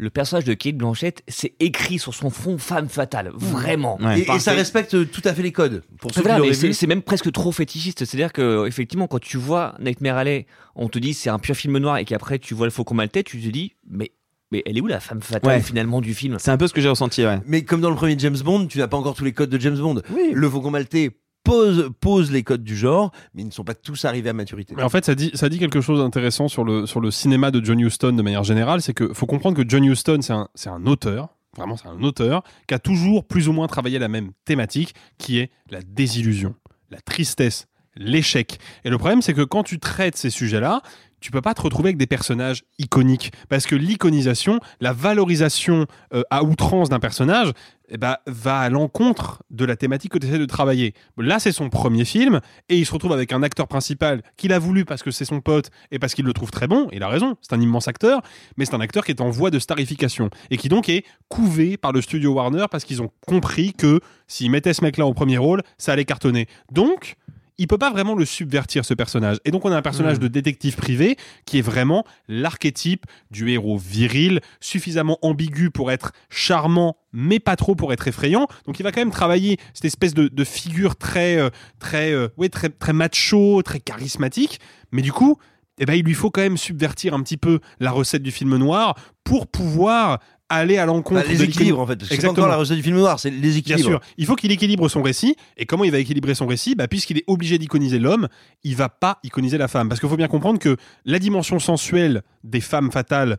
[0.00, 3.98] Le personnage de Kate Blanchett, c'est écrit sur son fond femme fatale, vraiment.
[4.00, 4.20] Ouais.
[4.20, 6.72] et, et ça respecte tout à fait les codes pour ceux Voilà, qui mais l'auraient
[6.72, 8.04] c'est même presque trop fétichiste.
[8.04, 10.46] C'est-à-dire que effectivement, quand tu vois Nightmare Alley,
[10.76, 13.24] on te dit c'est un pur film noir et qu'après tu vois le Faucon Maltais,
[13.24, 14.12] tu te dis mais
[14.52, 15.60] mais elle est où la femme fatale Ouais.
[15.60, 16.36] finalement du film?
[16.38, 17.40] C'est un peu ce que j'ai ressenti, ouais.
[17.44, 19.60] mais comme dans le premier James Bond tu n'as pas encore tous les codes de
[19.60, 20.30] James Bond Oui.
[20.32, 21.10] le Faucon Maltais
[21.44, 24.74] pose, les codes du genre, mais ils ne sont pas tous arrivés à maturité.
[24.80, 28.12] En fait, ça dit, quelque chose d'intéressant sur le, sur le cinéma de John Huston
[28.12, 28.82] de manière générale.
[28.82, 31.28] C'est que faut comprendre que John Huston, c'est un, c'est un auteur.
[31.56, 35.38] Vraiment, c'est un auteur qui a toujours plus ou moins travaillé la même thématique, qui
[35.38, 36.54] est la désillusion,
[36.90, 37.66] la tristesse,
[37.96, 38.58] l'échec.
[38.84, 40.82] Et le problème, c'est que quand tu traites ces sujets-là,
[41.20, 46.22] tu peux pas te retrouver avec des personnages iconiques parce que l'iconisation, la valorisation euh,
[46.30, 47.52] à outrance d'un personnage,
[47.90, 50.92] eh ben, va à l'encontre de la thématique que tu essaies de travailler.
[51.16, 54.58] Là, c'est son premier film et il se retrouve avec un acteur principal qu'il a
[54.58, 56.88] voulu parce que c'est son pote et parce qu'il le trouve très bon.
[56.92, 58.20] Il a raison, c'est un immense acteur,
[58.56, 61.76] mais c'est un acteur qui est en voie de starification et qui donc est couvé
[61.78, 65.38] par le studio Warner parce qu'ils ont compris que s'ils mettaient ce mec-là en premier
[65.38, 66.46] rôle, ça allait cartonner.
[66.70, 67.16] Donc,
[67.58, 69.38] il peut pas vraiment le subvertir ce personnage.
[69.44, 70.20] Et donc on a un personnage Mm.
[70.22, 76.96] de détective privé qui est vraiment l'archétype du héros viril, suffisamment ambigu pour être charmant,
[77.12, 78.46] mais pas trop pour être effrayant.
[78.66, 82.28] Donc il va quand même travailler cette espèce de, de figure très, euh, très, euh,
[82.36, 84.60] ouais, très, très macho, très charismatique.
[84.92, 85.36] Mais du coup,
[85.78, 88.56] eh ben, il lui faut quand même subvertir un petit peu la recette du film
[88.56, 88.94] noir
[89.24, 91.96] pour pouvoir aller à l'encontre Bah, les de équilibres en fait.
[91.96, 92.46] Parce que C'est Exactement.
[92.46, 93.88] encore la recette du film noir, c'est les Bien équilibres.
[93.90, 95.36] sûr, il faut qu'il équilibre son récit.
[95.56, 98.28] Et comment il va équilibrer son récit bah, Puisqu'il est obligé d'iconiser l'homme,
[98.64, 99.88] il va pas iconiser la femme.
[99.88, 103.36] Parce qu'il faut bien comprendre que la dimension sensuelle des femmes fatales,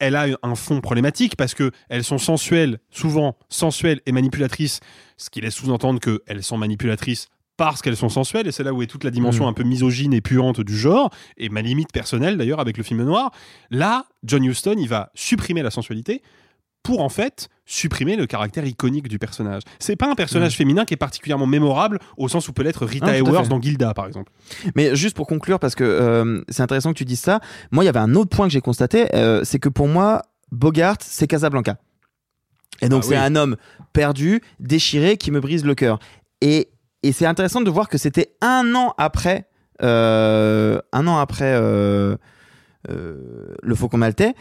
[0.00, 4.80] elle a un fond problématique parce que elles sont sensuelles, souvent sensuelles et manipulatrices,
[5.16, 8.82] ce qui laisse sous-entendre qu'elles sont manipulatrices parce qu'elles sont sensuelles, et c'est là où
[8.82, 9.50] est toute la dimension Mhm.
[9.50, 13.04] un peu misogyne et puante du genre, et ma limite personnelle d'ailleurs avec le film
[13.04, 13.30] noir.
[13.70, 16.20] Là, John Huston, il va supprimer la sensualité
[16.84, 19.62] pour en fait supprimer le caractère iconique du personnage.
[19.80, 23.06] C'est pas un personnage féminin qui est particulièrement mémorable au sens où peut l'être Rita
[23.08, 24.30] Ah, Hayworth dans Gilda par exemple.
[24.76, 27.40] Mais juste pour conclure, parce que euh, c'est intéressant que tu dises ça,
[27.72, 30.22] moi il y avait un autre point que j'ai constaté, euh, c'est que pour moi,
[30.52, 31.78] Bogart, c'est Casablanca.
[32.82, 33.24] Et donc Ah c'est oui.
[33.24, 33.56] un homme
[33.94, 35.98] perdu, déchiré, qui me brise le cœur.
[36.42, 36.68] Et,
[37.02, 39.48] et c'est intéressant de voir que c'était un an après,
[39.82, 41.54] euh, un an après
[42.88, 44.34] Le Faucon Maltais,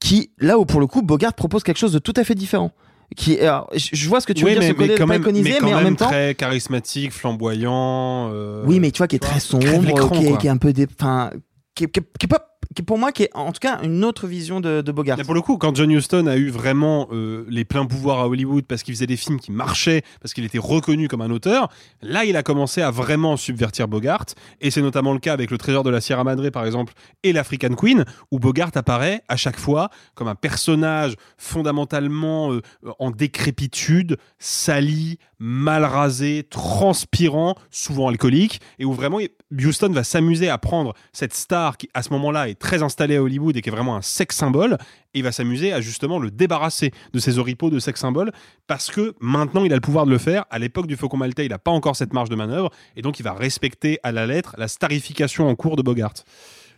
[0.00, 2.72] qui, là où pour le coup, Bogart propose quelque chose de tout à fait différent.
[3.14, 5.60] Qui, alors, je, vois ce que tu veux dire, ce mais quand même, mais mais,
[5.62, 8.30] en même même temps, très charismatique, flamboyant.
[8.32, 10.38] euh, oui, mais tu vois, qui est très sombre, qui, est, quoi.
[10.38, 11.30] qui est un peu des, enfin,
[11.76, 12.55] qui, qui est pas,
[12.86, 15.16] pour moi, qui est en tout cas une autre vision de, Bogart.
[15.16, 18.28] Mais pour le coup, quand John Huston a eu vraiment euh, les pleins pouvoirs à
[18.28, 21.68] Hollywood parce qu'il faisait des films qui marchaient, parce qu'il était reconnu comme un auteur,
[22.02, 24.26] là, il a commencé à vraiment subvertir Bogart.
[24.60, 26.92] Et c'est notamment le cas avec Le Trésor de la Sierra Madre, par exemple,
[27.22, 32.60] et l'African Queen, où Bogart apparaît à chaque fois comme un personnage fondamentalement euh,
[32.98, 39.18] en décrépitude, sali, mal rasé, transpirant, souvent alcoolique, et où vraiment
[39.52, 43.56] Houston va s'amuser à prendre cette star qui, à ce moment-là, très installée à Hollywood
[43.56, 44.78] et qui est vraiment un sex symbole,
[45.14, 48.32] et il va s'amuser à justement le débarrasser de ses oripeaux de sex symbole,
[48.66, 50.44] parce que maintenant il a le pouvoir de le faire.
[50.50, 53.20] À l'époque du Faucon Maltais, il n'a pas encore cette marge de manœuvre, et donc
[53.20, 56.14] il va respecter à la lettre la starification en cours de Bogart.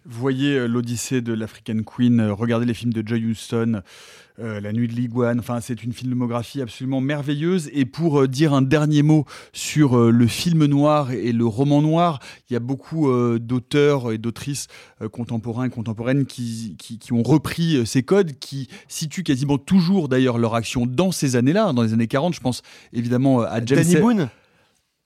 [0.06, 3.82] Voyez euh, l'Odyssée de l'African Queen, euh, regardez les films de Joy Houston,
[4.40, 5.40] euh, La Nuit de l'Iguane.
[5.40, 7.70] Enfin, c'est une filmographie absolument merveilleuse.
[7.72, 11.82] Et pour euh, dire un dernier mot sur euh, le film noir et le roman
[11.82, 14.68] noir, il y a beaucoup d'auteurs et d'autrices
[15.12, 20.38] contemporains et contemporaines qui, qui, qui ont repris ces codes, qui situent quasiment toujours d'ailleurs
[20.38, 22.34] leur action dans ces années-là, dans les années 40.
[22.34, 24.28] Je pense évidemment à James Danny Boone?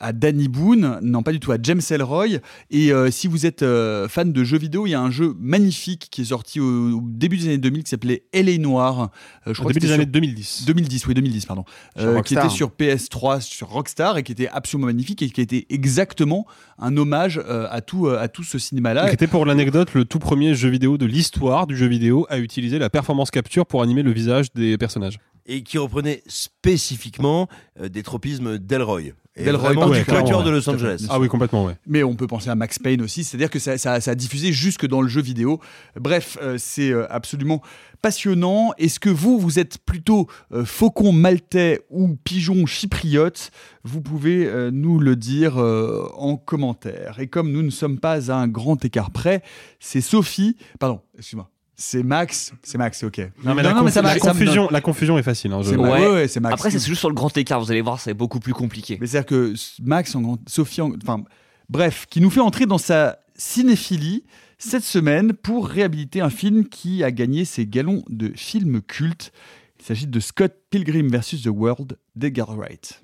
[0.02, 2.26] À Danny Boone, non pas du tout, à James Ellroy.
[2.70, 5.34] Et euh, si vous êtes euh, fan de jeux vidéo, il y a un jeu
[5.38, 9.00] magnifique qui est sorti au, au début des années 2000 qui s'appelait LA Noir.
[9.00, 9.06] Euh,
[9.46, 10.64] je Au crois que début des années sur- 2010.
[10.66, 11.64] 2010, oui, 2010, pardon.
[11.98, 15.66] Euh, qui était sur PS3, sur Rockstar, et qui était absolument magnifique et qui était
[15.70, 16.46] exactement
[16.78, 19.06] un hommage euh, à, tout, euh, à tout ce cinéma-là.
[19.08, 22.38] Qui était pour l'anecdote le tout premier jeu vidéo de l'histoire du jeu vidéo à
[22.38, 25.18] utiliser la performance capture pour animer le visage des personnages.
[25.46, 27.48] Et qui reprenait spécifiquement
[27.80, 29.12] euh, des tropismes d'Elroy.
[29.34, 31.06] Et Delroy, vraiment ouais, du quatuor de Los Angeles.
[31.08, 31.76] Ah oui, complètement, ouais.
[31.86, 34.52] Mais on peut penser à Max Payne aussi, c'est-à-dire que ça, ça- ça a diffusé
[34.52, 35.58] jusque dans le jeu vidéo.
[35.98, 37.62] Bref, euh, c'est euh, absolument
[38.02, 38.72] passionnant.
[38.76, 43.52] Est-ce que vous, vous êtes plutôt euh, faucon maltais ou pigeon chypriote?
[43.84, 47.18] Vous pouvez euh, nous le dire euh, en commentaire.
[47.18, 49.42] Et comme nous ne sommes pas à un grand écart près,
[49.80, 51.48] c'est Sophie, pardon, excuse-moi.
[51.74, 53.18] C'est Max, c'est Max, c'est ok.
[53.44, 55.52] Non, mais la, m'a- la ça me- confusion, la confusion est facile.
[55.52, 56.00] hein, je- C'est Max.
[56.00, 56.52] Ouais, ouais, c'est Max.
[56.54, 58.98] Après, c'est juste sur le grand écart, vous allez voir, c'est beaucoup plus compliqué.
[59.00, 61.24] Mais c'est-à-dire que Max, en grand, Sophie, en- enfin,
[61.68, 64.24] bref, qui nous fait entrer dans sa cinéphilie
[64.58, 69.32] cette semaine pour réhabiliter un film qui a gagné ses galons de film culte.
[69.80, 71.42] Il s'agit de Scott Pilgrim vs.
[71.42, 73.02] The World d'Edgar Wright.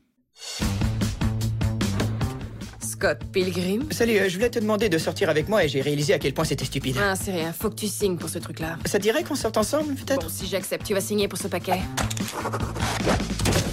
[2.98, 6.14] Scott Pilgrim Salut, euh, je voulais te demander de sortir avec moi et j'ai réalisé
[6.14, 6.96] à quel point c'était stupide.
[7.00, 8.76] Ah, c'est rien, faut que tu signes pour ce truc-là.
[8.86, 10.22] Ça te dirait qu'on sorte ensemble, peut-être?
[10.22, 11.78] Bon, si j'accepte, tu vas signer pour ce paquet.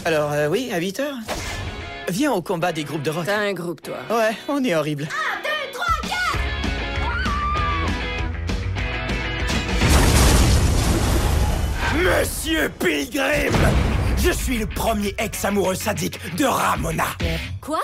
[0.06, 1.16] Alors, euh, oui, à 8 heures?
[2.10, 3.26] Viens au combat des groupes de rock.
[3.26, 3.98] T'as un groupe, toi.
[4.12, 5.08] Ouais, on est horrible.
[11.96, 13.54] Monsieur Pilgrim
[14.26, 17.06] Je suis le premier ex-amoureux sadique de Ramona.
[17.62, 17.80] Quoi?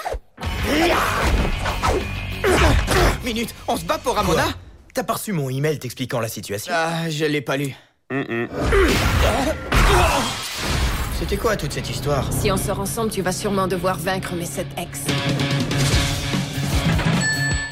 [3.24, 4.46] Minute, on se bat pour Ramona?
[4.92, 6.74] T'as pas reçu mon email t'expliquant la situation?
[6.76, 7.76] Ah, je l'ai pas lu.
[11.20, 12.28] C'était quoi toute cette histoire?
[12.34, 15.02] Si on sort ensemble, tu vas sûrement devoir vaincre mes sept ex.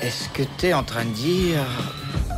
[0.03, 1.65] Est-ce que t'es en train de dire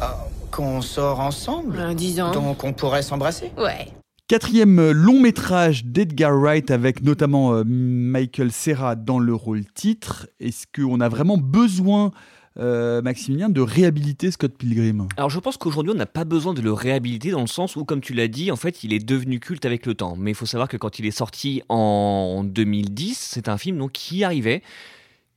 [0.01, 0.05] euh,
[0.49, 1.77] qu'on sort ensemble?
[1.77, 2.31] Euh, disons.
[2.31, 3.51] Donc on pourrait s'embrasser?
[3.57, 3.89] Ouais.
[4.31, 10.29] Quatrième euh, long métrage d'Edgar Wright avec notamment euh, Michael Serra dans le rôle titre.
[10.39, 12.11] Est-ce qu'on a vraiment besoin,
[12.57, 15.09] euh, Maximilien, de réhabiliter Scott Pilgrim?
[15.17, 17.83] Alors je pense qu'aujourd'hui on n'a pas besoin de le réhabiliter dans le sens où,
[17.83, 20.15] comme tu l'as dit, en fait il est devenu culte avec le temps.
[20.17, 23.91] Mais il faut savoir que quand il est sorti en 2010, c'est un film donc
[23.91, 24.63] qui arrivait.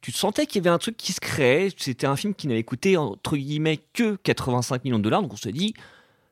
[0.03, 1.71] Tu sentais qu'il y avait un truc qui se créait.
[1.77, 5.23] C'était un film qui n'avait coûté entre guillemets que 85 millions de dollars.
[5.23, 5.75] Donc on se dit,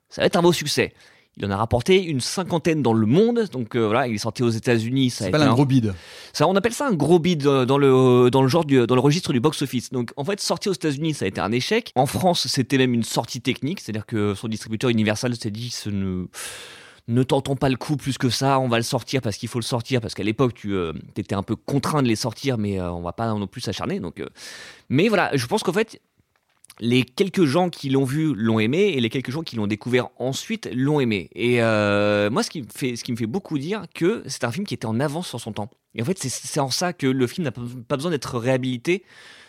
[0.09, 0.95] ça va être un beau succès.
[1.39, 3.49] Il en a rapporté une cinquantaine dans le monde.
[3.53, 5.11] Donc euh, voilà, il est sorti aux États-Unis.
[5.11, 5.95] Ça pas un gros bide.
[6.33, 8.95] ça, on appelle ça un gros bid euh, dans le, dans le genre du, dans
[8.95, 9.91] le registre du box-office.
[9.93, 11.93] Donc, en fait, sorti aux États-Unis, ça a été un échec.
[11.95, 15.89] En France, c'était même une sortie technique, c'est-à-dire que son distributeur Universal s'est dit, ce
[15.89, 16.27] ne,
[17.09, 19.59] ne tentons pas le coup plus que ça, on va le sortir parce qu'il faut
[19.59, 22.81] le sortir, parce qu'à l'époque, tu euh, étais un peu contraint de les sortir, mais
[22.81, 24.01] euh, on va pas non plus s'acharner.
[24.01, 24.29] Donc, euh,
[24.89, 26.01] mais voilà, je pense qu'en fait,
[26.81, 30.09] les quelques gens qui l'ont vu l'ont aimé et les quelques gens qui l'ont découvert
[30.19, 31.29] ensuite l'ont aimé.
[31.35, 34.45] Et euh, moi, ce qui, me fait, ce qui me fait beaucoup dire que c'est
[34.45, 35.71] un film qui était en avance sur son temps.
[35.95, 39.05] Et en fait, c'est- en ça que le film n'a pas besoin d'être réhabilité,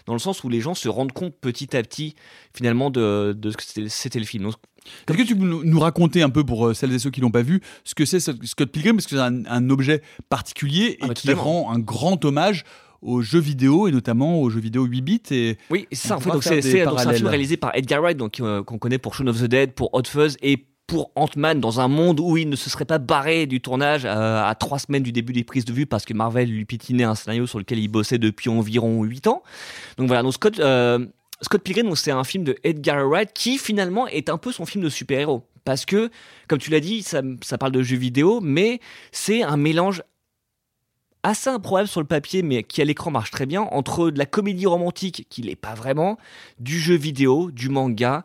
[0.06, 2.14] dans le sens où les gens se rendent compte petit à petit,
[2.54, 4.44] finalement, de, de ce que c'était- le film.
[4.44, 4.56] Donc,
[5.08, 7.32] Est-ce que tu peux nous raconter un peu pour euh, celles et ceux qui l'ont
[7.32, 10.86] pas vu ce que c'est ce- Scott Pilgrim parce que c'est un, un objet particulier
[10.92, 12.66] et Ah bah, qui rend un grand hommage
[13.04, 16.20] aux jeux vidéo et notamment aux jeux vidéo 8 bits et Oui, c'est ça en
[16.20, 16.62] fait.
[16.62, 19.45] c'est un film réalisé par Edgar Wright, donc euh, qu'on connaît pour Shaun of the
[19.45, 22.86] Dead, pour Hot Fuzz et pour Ant-Man dans un monde où il ne se serait
[22.86, 26.06] pas barré du tournage euh, à trois semaines du début des prises de vue parce
[26.06, 29.43] que Marvel lui pitinait un scénario sur lequel il bossait depuis environ 8 ans.
[29.97, 31.06] Donc voilà, donc Scott, euh,
[31.41, 34.84] Scott Pilgrim, c'est un film de Edgar Wright qui finalement est un peu son film
[34.84, 35.43] de super-héros.
[35.66, 36.10] Parce que,
[36.49, 38.82] comme tu l'as dit, ça, ça parle de jeux vidéo, mais
[39.14, 40.04] c'est un mélange
[41.24, 44.26] assez improbable sur le papier, mais qui à l'écran marche très bien, entre de la
[44.26, 46.18] comédie romantique, qui l'est pas vraiment,
[46.60, 48.24] du jeu vidéo, du manga,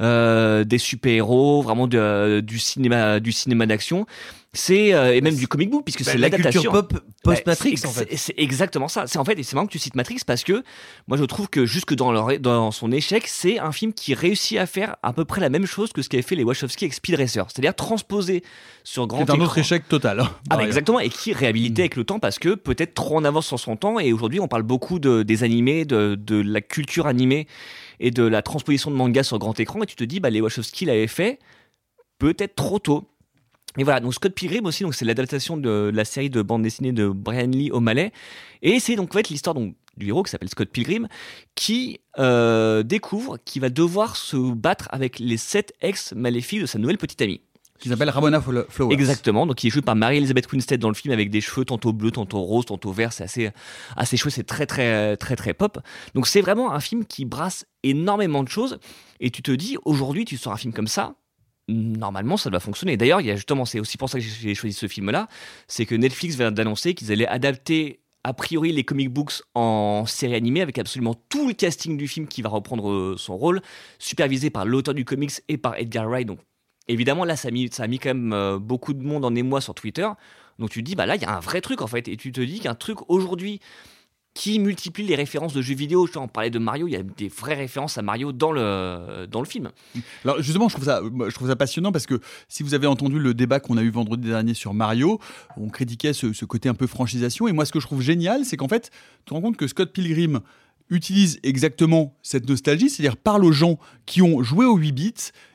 [0.00, 4.06] euh, des super-héros, vraiment de- du cinéma, du cinéma d'action.
[4.52, 6.62] C'est euh, et même du comic book puisque Bah, c'est la l'adaptation.
[6.72, 8.12] culture pop post-Matrix, Ouais, c'est en fait.
[8.12, 9.06] ex- C'est exactement ça.
[9.06, 10.64] C'est en fait et c'est marrant que tu cites Matrix parce que
[11.06, 14.58] moi je trouve que jusque dans leur, dans son échec, c'est un film qui réussit
[14.58, 16.94] à faire à peu près la même chose que ce qu'avaient fait les Wachowski avec
[16.94, 18.42] Speed Racer, c'est-à-dire transposer
[18.82, 19.44] sur grand c'est un écran.
[19.44, 20.18] autre échec total.
[20.18, 23.24] hein, Ah bah exactement, et qui réhabilité avec le temps parce que peut-être trop en
[23.24, 24.00] avance sur son temps.
[24.00, 27.46] Et aujourd'hui, on parle beaucoup de, des animés, de, de la culture animée
[28.00, 29.80] et de la transposition de manga sur grand écran.
[29.84, 31.38] Et tu te dis, bah, les Wachowski l'avaient fait
[32.18, 33.06] peut-être trop tôt.
[33.78, 36.92] Et voilà, donc Scott Pilgrim aussi, donc c'est l'adaptation de la série de bande dessinée
[36.92, 38.12] de Brian Lee O'Malley.
[38.62, 41.06] Et c'est donc en fait l'histoire donc, du héros qui s'appelle Scott Pilgrim
[41.54, 46.78] qui euh, découvre qu'il va devoir se battre avec les sept ex maléfiques de sa
[46.78, 47.40] nouvelle petite amie.
[47.78, 48.92] Qui s'appelle Ramona Flo- Flowers.
[48.92, 51.94] Exactement, donc il est joué par Mary-Elizabeth Winstead dans le film avec des cheveux tantôt
[51.94, 53.50] bleus, tantôt roses, tantôt verts, c'est assez,
[53.96, 55.78] assez chouette, c'est très très très très pop.
[56.14, 58.78] Donc c'est vraiment un film qui brasse énormément de choses
[59.20, 61.14] et tu te dis aujourd'hui tu sors un film comme ça,
[61.70, 62.96] normalement ça doit fonctionner.
[62.96, 65.28] D'ailleurs, il y a justement, c'est aussi pour ça que j'ai choisi ce film-là,
[65.68, 70.34] c'est que Netflix vient d'annoncer qu'ils allaient adapter a priori les comic books en série
[70.34, 73.62] animée avec absolument tout le casting du film qui va reprendre euh, son rôle,
[73.98, 76.26] supervisé par l'auteur du comics et par Edgar Wright.
[76.26, 76.38] Donc
[76.88, 79.34] évidemment là ça a mis, ça a mis quand même euh, beaucoup de monde en
[79.34, 80.08] émoi sur Twitter.
[80.58, 82.16] Donc tu te dis bah là il y a un vrai truc en fait et
[82.16, 83.60] tu te dis qu'un truc aujourd'hui
[84.34, 86.06] qui multiplie les références de jeux vidéo.
[86.06, 89.26] Je on parlait de Mario, il y a des vraies références à Mario dans le,
[89.26, 89.70] dans le film.
[90.24, 93.18] Alors justement, je trouve ça, je trouve ça passionnant parce que si vous avez entendu
[93.18, 95.18] le débat qu'on a eu vendredi dernier sur Mario,
[95.56, 97.48] on critiquait ce, ce côté un peu franchisation.
[97.48, 99.66] Et moi, ce que je trouve génial, c'est qu'en fait, tu te rends compte que
[99.66, 100.40] Scott Pilgrim
[100.90, 105.14] utilise exactement cette nostalgie, c'est-à-dire parle aux gens qui ont joué au 8 bits,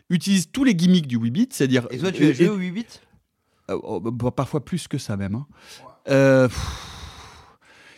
[0.09, 1.87] utilise tous les gimmicks du 8 bits, c'est-à-dire.
[1.91, 2.85] Et toi, tu as joué au 8 bits?
[3.69, 5.35] Euh, oh, bah, Parfois plus que ça même.
[5.35, 5.47] hein.
[6.07, 6.94] Euh, pff,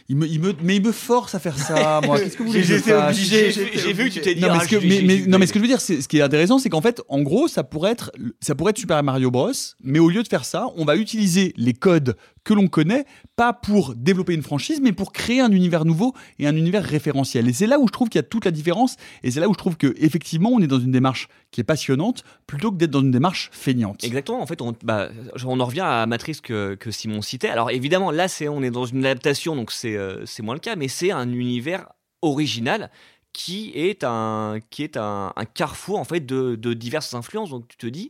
[0.09, 2.19] il me, il me, mais il me force à faire ça, moi.
[2.19, 4.63] Qu'est-ce que vous voulez J'étais obligé, j'ai- vu que tu t'es dit, non, mais ah,
[4.63, 6.21] ce que, mais- mais- non, mais ce que je veux dire, c'est ce qui est
[6.21, 9.51] intéressant, c'est qu'en fait, en gros, ça pourrait être, ça pourrait être Super Mario Bros.
[9.83, 13.03] Mais au lieu de faire ça, on va utiliser les codes que l'on connaît,
[13.35, 17.49] pas pour développer une franchise, mais pour créer un univers nouveau et un univers référentiel.
[17.49, 18.95] Et c'est là où je trouve qu'il y a toute la différence.
[19.23, 21.65] Et c'est là où je trouve que effectivement, on est dans une démarche qui est
[21.65, 24.01] passionnante, plutôt que d'être dans une démarche feignante.
[24.05, 25.09] Exactement, en fait, on, bah,
[25.45, 27.49] on en revient à Matrix que, que Simon citait.
[27.49, 30.75] Alors évidemment, là, c'est, on est dans une adaptation, donc c'est c'est moins le cas,
[30.75, 31.87] mais c'est un univers
[32.21, 32.89] original
[33.33, 37.51] qui est un, qui est un, un carrefour en fait de, de diverses influences.
[37.51, 38.09] Donc tu te dis,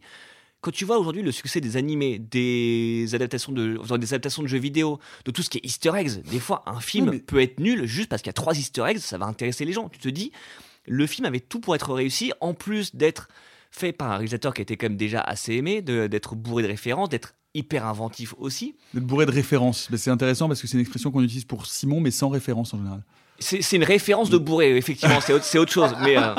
[0.62, 4.48] quand tu vois aujourd'hui le succès des animés, des adaptations de, enfin, des adaptations de
[4.48, 7.60] jeux vidéo, de tout ce qui est Easter eggs, des fois un film peut être
[7.60, 9.90] nul juste parce qu'il y a trois Easter eggs, ça va intéresser les gens.
[9.90, 10.32] Tu te dis,
[10.86, 13.28] le film avait tout pour être réussi, en plus d'être
[13.70, 17.10] fait par un réalisateur qui était quand même déjà assez aimé, d'être bourré de références,
[17.10, 18.76] d'être hyper inventif aussi.
[18.94, 19.90] D'être bourré de références.
[19.90, 22.74] Mais C'est intéressant parce que c'est une expression qu'on utilise pour Simon, mais sans référence
[22.74, 23.04] en général.
[23.40, 25.94] C'est c'est une référence de bourré, effectivement, c'est autre, c'est autre chose.
[26.02, 26.34] Mais, euh,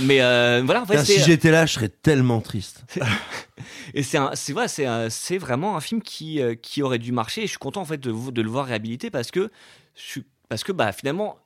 [0.00, 2.84] mais euh, voilà, en fait, si j'étais là, je serais tellement triste.
[3.94, 6.98] Et c'est un- c'est vrai, c'est un- c'est vraiment un film qui, euh, qui aurait
[6.98, 7.42] dû marcher.
[7.42, 9.50] Et je suis content en fait de, de le voir réhabilité parce que
[9.94, 11.36] je suis- parce que bah finalement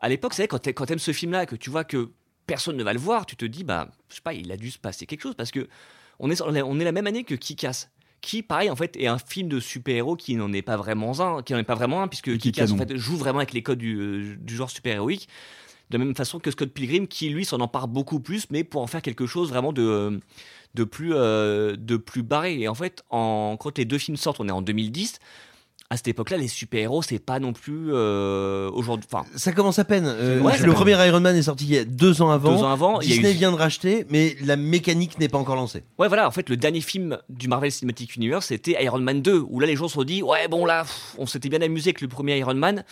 [0.00, 2.10] à l'époque, c'est vrai, quand t'a- quand t'aimes ce film-là, que tu vois que
[2.46, 4.70] personne ne va le voir, tu te dis bah je sais pas, il a dû
[4.70, 5.68] se passer quelque chose parce que
[6.18, 7.90] on est on est, la même année que Kick-Ass.
[8.22, 11.42] Qui, pareil, en fait, est un film de super-héros qui n'en est pas vraiment un,
[11.42, 13.78] qui n'en est pas vraiment un, puisque Kick-Ass, en fait, joue vraiment avec les codes
[13.78, 15.28] du, du genre super-héroïque,
[15.90, 18.80] de la même façon que Scott Pilgrim, qui, lui, s'en empare beaucoup plus, mais pour
[18.80, 20.20] en faire quelque chose vraiment de,
[20.74, 22.60] de, plus, euh, de plus barré.
[22.60, 25.18] Et en fait, en, quand les deux films sortent, on est en 2010,
[25.92, 29.06] à cette époque-là, les super-héros, c'est pas non plus euh, aujourd'hui.
[29.12, 30.06] Enfin, Ça commence à peine.
[30.06, 32.56] Euh, Ouais, le premier Iron Man est sorti il y a deux ans avant.
[32.56, 35.84] Deux ans avant, Disney eu- vient de racheter, mais la mécanique n'est pas encore lancée.
[35.98, 39.44] Ouais, voilà, en fait, le dernier film du Marvel Cinematic Universe, c'était Iron Man 2,
[39.46, 41.88] où là, les gens se sont dit, ouais, bon, là, pff, on s'était bien amusé
[41.90, 42.84] avec le premier Iron Man,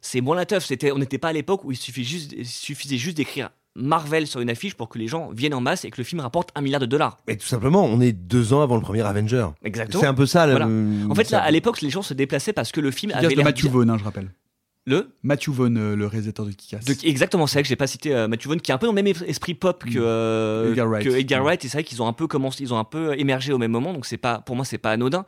[0.00, 0.64] c'est moins la teuf.
[0.64, 4.26] C'était, on n'était pas à l'époque où il suffisait juste, il suffisait juste d'écrire Marvel
[4.26, 6.50] sur une affiche pour que les gens viennent en masse et que le film rapporte
[6.54, 7.18] un milliard de dollars.
[7.28, 9.46] Mais tout simplement, on est deux ans avant le premier Avenger.
[9.62, 10.00] Exactement.
[10.00, 10.46] C'est un peu ça.
[10.46, 11.10] le-.
[11.10, 13.28] En fait, là, ça- à l'époque, les gens se déplaçaient parce que le film avait
[13.28, 14.30] de l'air Matthew Vaughn, hein, je rappelle.
[14.86, 16.86] Le Matthew Vaughn, euh, le réalisateur de Kick-Ass.
[16.86, 18.86] De- exactement, c'est vrai que j'ai pas cité euh, Matthew Vaughn, qui est un peu
[18.86, 21.04] dans le même esprit pop que, euh, Edgar Wright.
[21.06, 21.62] que Edgar Wright.
[21.62, 23.70] Et c'est vrai qu'ils ont un peu commencé, ils ont un peu émergé au même
[23.70, 25.26] moment, donc c'est pas, pour moi, c'est pas anodin.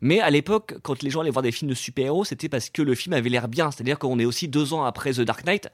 [0.00, 2.80] Mais à l'époque, quand les gens allaient voir des films de super-héros, c'était parce que
[2.80, 3.70] le film avait l'air bien.
[3.70, 5.68] C'est-à-dire qu'on est aussi deux ans après The Dark Knight.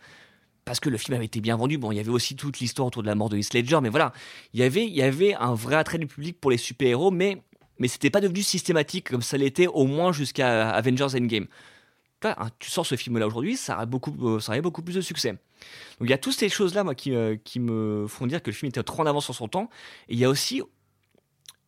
[0.69, 1.79] Parce que le film avait été bien vendu.
[1.79, 3.89] Bon, il y avait aussi toute l'histoire autour de la mort de Heath Ledger, mais
[3.89, 4.12] voilà,
[4.53, 7.43] il y avait, il y avait un vrai attrait du public pour les super-héros, mais,
[7.79, 11.47] mais c'était pas devenu systématique comme ça l'était au moins jusqu'à Avengers Endgame.
[12.23, 15.31] Hein, tu sors ce film-là aujourd'hui, ça aurait beaucoup, euh, aurait beaucoup plus de succès.
[15.31, 17.14] Donc il y a toutes ces choses-là, moi, qui,
[17.45, 19.71] qui me font dire que le film était trop en avance sur son temps.
[20.11, 20.61] Et il y a aussi,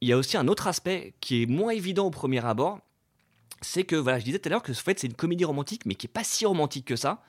[0.02, 2.80] il y a aussi un autre aspect qui est moins évident au premier abord,
[3.62, 5.86] c'est que voilà, je disais tout à l'heure que en fait c'est une comédie romantique,
[5.86, 7.22] mais qui est pas si romantique que ça,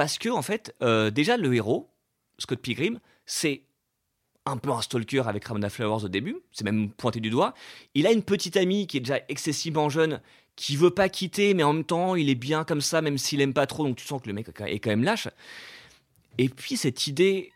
[0.00, 1.90] parce que en fait, euh, déjà le héros,
[2.38, 3.64] Scott Pilgrim, c'est
[4.46, 7.52] un peu un stalker avec Ramona Flowers au début, c'est même pointé du doigt.
[7.92, 10.22] Il a une petite amie qui est déjà excessivement jeune,
[10.56, 13.42] qui veut pas quitter, mais en même temps, il est bien comme ça, même s'il
[13.42, 15.28] aime pas trop, donc tu sens que le mec est quand même lâche.
[16.38, 17.52] Et puis cette idée,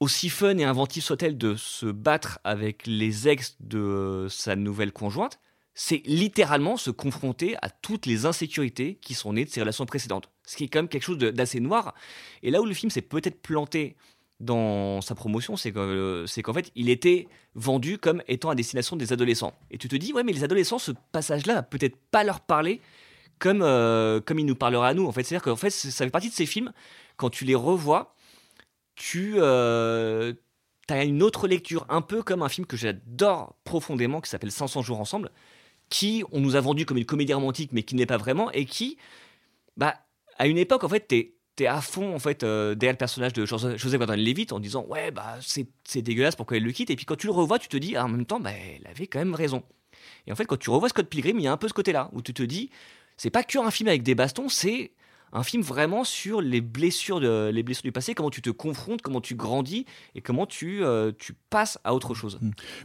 [0.00, 5.38] aussi fun et inventive soit-elle, de se battre avec les ex de sa nouvelle conjointe,
[5.74, 10.28] c'est littéralement se confronter à toutes les insécurités qui sont nées de ses relations précédentes.
[10.46, 11.94] Ce qui est quand même quelque chose d'assez noir.
[12.42, 13.96] Et là où le film s'est peut-être planté
[14.40, 19.12] dans sa promotion, euh, c'est qu'en fait, il était vendu comme étant à destination des
[19.12, 19.54] adolescents.
[19.70, 22.80] Et tu te dis, ouais, mais les adolescents, ce passage-là peut-être pas leur parler
[23.38, 25.06] comme, euh, comme il nous parlera à nous.
[25.06, 26.72] En fait, c'est-à-dire qu'en fait, ça fait partie de ces films,
[27.16, 28.14] quand tu les revois,
[28.96, 30.34] tu euh,
[30.88, 34.82] as une autre lecture, un peu comme un film que j'adore profondément, qui s'appelle 500
[34.82, 35.30] jours ensemble,
[35.88, 38.64] qui on nous a vendu comme une comédie romantique, mais qui n'est pas vraiment, et
[38.64, 38.98] qui,
[39.76, 40.03] bah,
[40.38, 43.32] à une époque, en fait, t'es t'es à fond en fait euh, derrière le personnage
[43.32, 46.90] de Joseph Gordon-Levitt en disant ouais bah c'est c'est dégueulasse pourquoi elle le quitte?
[46.90, 48.86] Et puis quand tu le revois tu te dis ah, en même temps bah elle
[48.86, 49.62] avait quand même raison.
[50.26, 51.92] Et en fait quand tu revois Scott Pilgrim il y a un peu ce côté
[51.92, 52.70] là où tu te dis
[53.16, 54.90] c'est pas que un film avec des bastons c'est
[55.34, 59.20] un film vraiment sur les blessures les blessures du passé comment tu te confrontes comment
[59.20, 61.12] tu grandis et comment tu euh,
[61.50, 62.38] passes à autre chose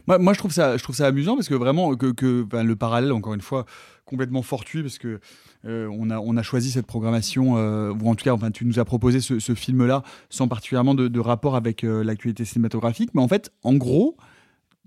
[0.06, 3.12] Moi, moi, je trouve ça, je trouve ça amusant parce que vraiment que, le parallèle,
[3.12, 3.66] encore une fois,
[4.04, 5.20] complètement fortuit parce que
[5.64, 8.64] euh, on a on a choisi cette programmation euh, ou en tout cas, enfin, tu
[8.64, 13.28] nous as proposé ce, film-là sans particulièrement de, de rapport avec l'actualité cinématographique, mais en
[13.28, 14.16] fait, en gros,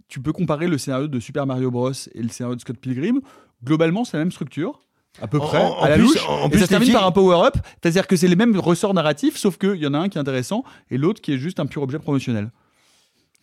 [0.08, 3.22] tu peux comparer le scénario de Super Mario Bros et le scénario de Scott Pilgrim.
[3.64, 4.82] Globalement, c'est la même structure.
[5.22, 6.28] À peu près, en- en à la plus- louche.
[6.28, 7.56] en et ça se termine par un power-up.
[7.82, 10.22] C'est-à-dire que c'est les mêmes ressorts narratifs, sauf qu'il y en a un qui est
[10.22, 12.50] intéressant et l'autre qui est juste un pur objet promotionnel.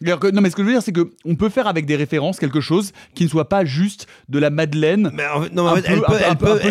[0.02, 1.94] Que- non, mais ce que je veux dire, c'est que on peut faire avec des
[1.94, 5.10] références quelque chose qui ne soit pas juste de la Madeleine.
[5.12, 6.24] Mais en fait, non, mais en un fait, peu- elles peuvent, peu-
[6.66, 6.70] un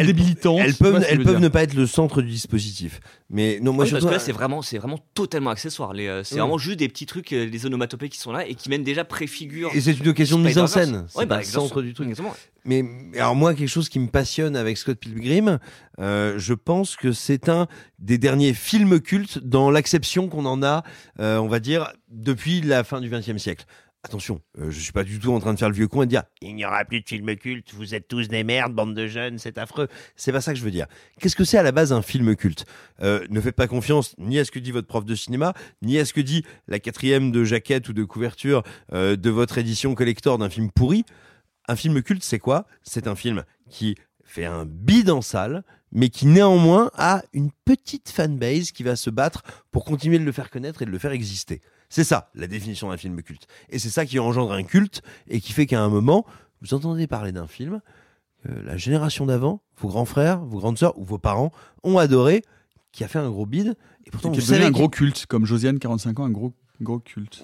[0.57, 2.99] elles peuvent, elles- elles ne pas être le centre du dispositif.
[3.31, 5.93] Mais non, moi Oui, je parce que là, c'est vraiment, c'est vraiment totalement accessoire.
[5.93, 6.39] Les, euh, c'est Oui.
[6.41, 9.05] vraiment juste des petits trucs, euh, des onomatopées qui sont là et qui mènent déjà
[9.05, 9.69] préfigurent.
[9.75, 11.05] Et c'est une question de mise en scène.
[11.09, 12.07] C'est Ouais, bah, le centre du truc.
[12.09, 12.35] Exactement.
[12.65, 12.83] Mais
[13.15, 15.59] alors moi, quelque chose qui me passionne avec Scott Pilgrim,
[15.99, 17.67] euh, je pense que c'est un
[17.99, 20.83] des derniers films cultes dans l'acception qu'on en a,
[21.19, 23.65] on va dire, depuis la fin du XXe siècle.
[24.03, 26.05] Attention, euh, je suis pas du tout en train de faire le vieux con et
[26.05, 28.95] de dire il n'y aura plus de film culte, vous êtes tous des merdes, bande
[28.95, 29.89] de jeunes, c'est affreux.
[30.15, 30.87] C'est pas ça que je veux dire.
[31.19, 32.65] Qu'est-ce que c'est à la base un film culte?
[33.01, 35.99] Euh, Ne faites pas confiance ni à ce que dit votre prof de cinéma, ni
[35.99, 39.93] à ce que dit la quatrième de jaquette ou de couverture euh, de votre édition
[39.95, 41.03] collector d'un film pourri.
[41.67, 42.67] Un film culte, c'est quoi?
[42.83, 48.09] C'est un film qui fait un bide en salle, mais qui néanmoins a une petite
[48.09, 51.11] fanbase qui va se battre pour continuer de le faire connaître et de le faire
[51.11, 51.61] exister.
[51.89, 53.47] C'est ça, la définition d'un film culte.
[53.69, 56.25] Et c'est ça qui engendre un culte et qui fait qu'à un moment,
[56.61, 57.81] vous entendez parler d'un film
[58.43, 61.51] que la génération d'avant, vos grands frères, vos grandes sœurs ou vos parents
[61.83, 62.43] ont adoré,
[62.91, 63.75] qui a fait un gros bide.
[64.05, 66.99] Et pourtant, qui vous savez un gros culte, comme Josiane, 45 ans, un gros, gros
[66.99, 67.43] culte.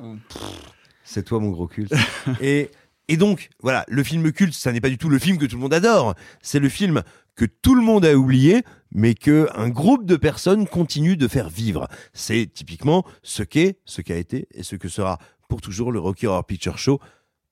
[1.04, 1.94] C'est toi mon gros culte.
[2.42, 2.70] et,
[3.08, 5.56] et donc, voilà, le film culte, ça n'est pas du tout le film que tout
[5.56, 6.16] le monde adore.
[6.42, 7.04] C'est le film
[7.36, 11.50] que tout le monde a oublié, mais que un groupe de personnes continue de faire
[11.50, 11.88] vivre.
[12.14, 15.20] C'est typiquement ce qu'est, ce qu'a été et ce que sera
[15.50, 17.00] pour toujours le Rocky Horror Picture Show.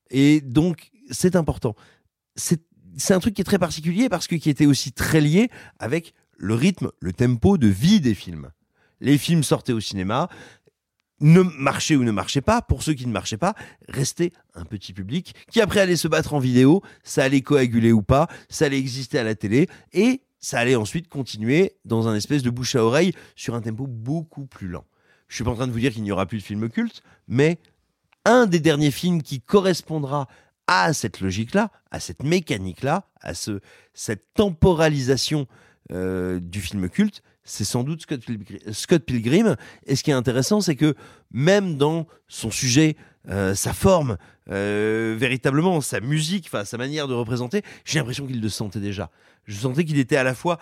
[0.10, 1.76] Et donc, c'est important.
[2.36, 2.62] C'est
[2.98, 6.14] c'est un truc qui est très particulier parce que qui était aussi très lié avec
[6.38, 8.52] le rythme, le tempo de vie des films.
[9.00, 10.30] Les films sortaient au cinéma,
[11.24, 12.62] ne marchaient ou ne marchaient pas.
[12.62, 13.56] Pour ceux qui ne marchaient pas,
[13.90, 18.04] restait un petit public qui après allait se battre en vidéo, ça allait coaguler ou
[18.04, 22.44] pas, ça allait exister à la télé et ça allait ensuite continuer dans un espèce
[22.44, 24.86] de bouche à oreille sur un tempo beaucoup plus lent.
[25.30, 27.02] Je suis pas en train de vous dire qu'il n'y aura plus de films cultes,
[27.28, 27.58] mais
[28.26, 30.28] un des derniers films qui correspondra
[30.68, 33.62] à cette logique-là, à cette mécanique-là, à ce,
[33.94, 35.48] cette temporalisation
[35.92, 39.56] euh, du film culte, c'est sans doute Scott Pilgrim, Scott Pilgrim.
[39.86, 40.96] Et ce qui est intéressant, c'est que
[41.32, 42.96] même dans son sujet,
[43.30, 44.18] euh, sa forme,
[44.50, 49.10] euh, véritablement sa musique, enfin sa manière de représenter, j'ai l'impression qu'il le sentait déjà.
[49.46, 50.58] Je sentais qu'il était à la fois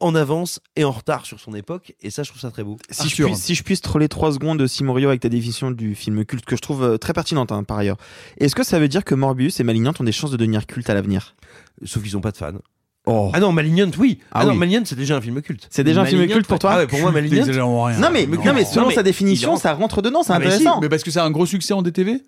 [0.00, 2.78] en avance et en retard sur son époque, et ça, je trouve ça très beau.
[2.90, 5.94] Si je, puis, si je puisse troller trois secondes de Simorio avec ta définition du
[5.94, 7.98] film culte, que je trouve euh, très pertinente hein, par ailleurs.
[8.38, 10.88] Est-ce que ça veut dire que Morbius et Malignant ont des chances de devenir cultes
[10.88, 11.36] à l'avenir?
[11.84, 12.60] Sauf qu'ils n'ont pas de fans.
[13.06, 13.30] Oh.
[13.32, 14.18] Ah non, Malignant, oui.
[14.30, 14.58] Ah, Ah non, oui.
[14.58, 15.66] Malignant, c'est déjà un film culte.
[15.70, 17.46] C'est déjà un film culte pour toi Ah ouais, pour moi, Malignant.
[17.46, 20.50] Non mais, non, mais selon Non, mais sa définition, ça rentre dedans, c'est Ah, mais
[20.50, 20.80] si, intéressant.
[20.80, 22.20] Mais parce que c'est un gros succès en DTV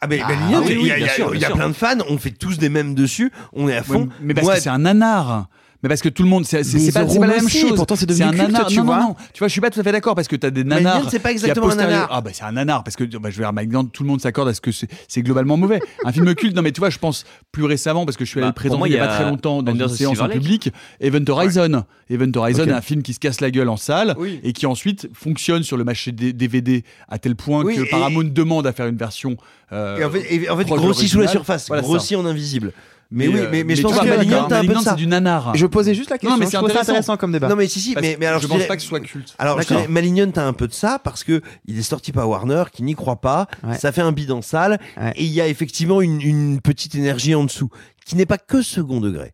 [0.00, 2.58] Ah, mais Ah, Malignant, oui, il oui, y a, plein de fans, on fait tous
[2.58, 4.02] des mèmes dessus, on est à fond.
[4.02, 5.48] Ouais, mais parce Moi, que c'est un nanar.
[5.82, 6.58] Mais parce que tout le monde, c'est
[6.92, 7.74] pas, la même aussi, chose.
[7.74, 8.66] pourtant c'est devenu un culte, nanar.
[8.66, 8.96] tu non, vois.
[8.98, 10.62] Non, non, tu vois, je suis pas tout à fait d'accord parce que t'as des
[10.62, 11.08] nanars.
[11.10, 12.08] c'est pas exactement a un nanar.
[12.10, 14.20] Ah bah c'est un nanar parce que bah, je veux dire, Malignant, tout le monde
[14.20, 15.80] s'accorde à ce que c'est globalement mauvais.
[16.04, 18.40] Un film culte, non mais tu vois, je pense plus récemment parce que je suis
[18.40, 20.20] allé Bah, le présenter pour moi, il y a pas très longtemps dans une séance
[20.20, 20.70] en public.
[21.00, 21.84] Event Horizon.
[22.10, 24.40] Event Horizon est un film qui se casse la gueule en salle Oui.
[24.42, 27.86] et qui ensuite fonctionne sur le marché des DVD à tel point Oui, que et-
[27.88, 29.36] Paramount demande à faire une version.
[29.72, 32.26] euh, Et en fait, et en fait proche de grossit sous la surface, grossit en
[32.26, 32.72] invisible.
[33.12, 34.90] Mais, oui, euh, mais, mais je pense que Malignant, t'as un peu de ça.
[34.90, 35.56] c'est du nanar.
[35.56, 36.80] Je posais juste la question, Non, mais c'est intéressant.
[36.82, 37.48] intéressant comme débat.
[37.48, 39.00] Non mais si si, mais, mais alors je je pense dirais- pas que ce soit
[39.00, 39.34] culte.
[39.38, 39.78] Alors je D'accord.
[39.78, 42.84] dirais, Malignant a un peu de ça parce que il est sorti par Warner qui
[42.84, 43.76] n'y croit pas, Ouais.
[43.76, 45.12] ça fait un bide en salle Ouais.
[45.16, 47.68] et il y a effectivement une, une petite énergie en dessous
[48.06, 49.32] qui n'est pas que second degré.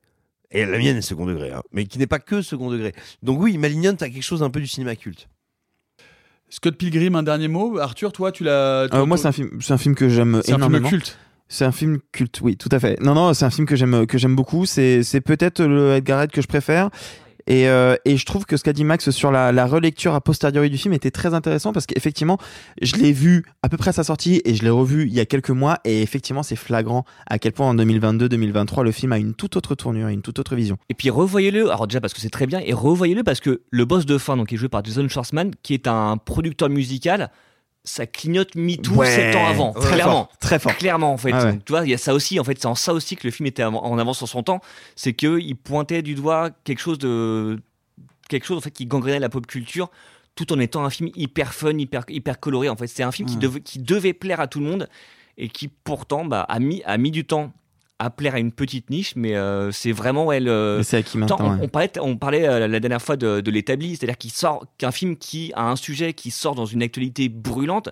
[0.51, 2.95] Et la mienne est second degré, hein, mais qui n'est pas que second degré.
[3.22, 5.29] Donc oui, Malignant a quelque chose un peu du cinéma culte.
[6.49, 7.79] Scott Pilgrim, un dernier mot?
[7.79, 8.87] Arthur, toi, tu l'as.
[8.95, 10.89] Euh, moi, c'est un film, c'est un film que j'aime c'est un film énormément.
[10.89, 11.18] culte.
[11.49, 13.01] C'est un film culte, oui, tout à fait.
[13.01, 14.66] Non, non, c'est un film que j'aime, que j'aime beaucoup.
[14.66, 16.90] C'est, c'est peut-être le Edgar Wright que je préfère.
[17.47, 20.20] Et, euh, et je trouve que ce qu'a dit Max sur la, la relecture a
[20.20, 22.38] posteriori du film était très intéressant parce qu'effectivement,
[22.82, 25.20] je l'ai vu à peu près à sa sortie et je l'ai revu il y
[25.20, 29.18] a quelques mois et effectivement, c'est flagrant à quel point en 2022-2023, le film a
[29.18, 30.76] une toute autre tournure, une toute autre vision.
[30.88, 33.84] Et puis revoyez-le, alors déjà parce que c'est très bien, et revoyez-le parce que le
[33.84, 37.30] boss de fin, donc qui est joué par Jason Schwartzman, qui est un producteur musical,
[37.87, 40.12] ça clignote MeToo Ouais, 7 ans avant, très clairement.
[40.12, 40.76] fort, très fort.
[40.76, 41.30] Clairement, en fait.
[41.32, 41.53] Ah ouais.
[41.53, 43.26] Donc, tu vois, il y a ça aussi, en fait, c'est en ça aussi que
[43.26, 44.61] le film était en avance sur son temps,
[44.97, 47.59] c'est qu'il pointait du doigt quelque chose de.
[48.28, 49.91] quelque chose, en fait, qui gangrénait la pop culture
[50.34, 52.68] tout en étant un film hyper fun, hyper, hyper coloré.
[52.68, 53.41] En fait, c'est un film qui, Ouais.
[53.41, 54.87] devait, qui devait plaire à tout le monde
[55.39, 57.53] et qui pourtant bah, a, mis, a mis du temps
[57.99, 61.03] à plaire à une petite niche, mais euh, c'est vraiment ouais, le, Mais c'est à
[61.03, 61.64] qui Attends, maintenant on, ouais.
[61.64, 64.92] on parlait, on parlait euh, la dernière fois de, de l'établi, c'est-à-dire qu'il sort qu'un
[64.92, 67.88] film qui a un sujet qui sort dans une actualité brûlante.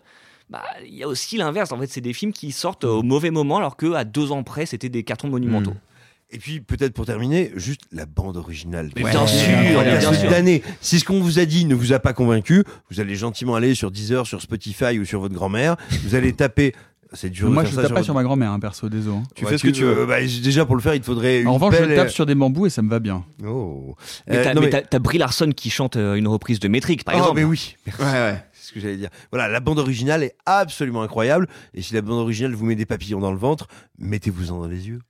[0.51, 1.73] Bah, il y a aussi l'inverse.
[1.73, 4.43] En fait, c'est des films qui sortent au mauvais moment, alors que à deux ans
[4.43, 5.73] près, c'était des cartons monumentaux.
[6.31, 8.91] Et puis peut-être pour terminer, juste la bande originale.
[8.97, 10.01] Mais bien sûr, Incroyable.
[10.01, 10.75] bien sûr.
[10.81, 13.75] Si ce qu'on vous a dit ne vous a pas convaincu, vous allez gentiment aller
[13.75, 15.77] sur Deezer, sur Spotify ou sur votre grand-mère.
[16.03, 16.75] Vous allez taper.
[17.15, 17.49] C'est dur.
[17.51, 19.19] Moi, de je faire tape ça pas sur ma grand-mère, hein, perso, désolé.
[19.43, 21.41] Ouais, euh, bah, déjà pour le faire, il te faudrait.
[21.43, 23.25] Une En revanche, je tape sur des bambous et ça me va bien.
[23.47, 23.95] Oh.
[24.29, 27.15] Mais Euh, t'as non, mais Brie Larson qui chante euh, une reprise de Métrique, par
[27.15, 27.37] Oh, exemple.
[27.37, 27.77] mais oui.
[27.87, 28.03] Merci.
[28.53, 29.11] C'est ce que j'allais dire.
[29.31, 31.47] Voilà, la bande originale est absolument incroyable.
[31.75, 34.89] Et si la bande originale vous met des papillons dans le ventre, mettez-vous-en dans les
[34.89, 35.01] yeux.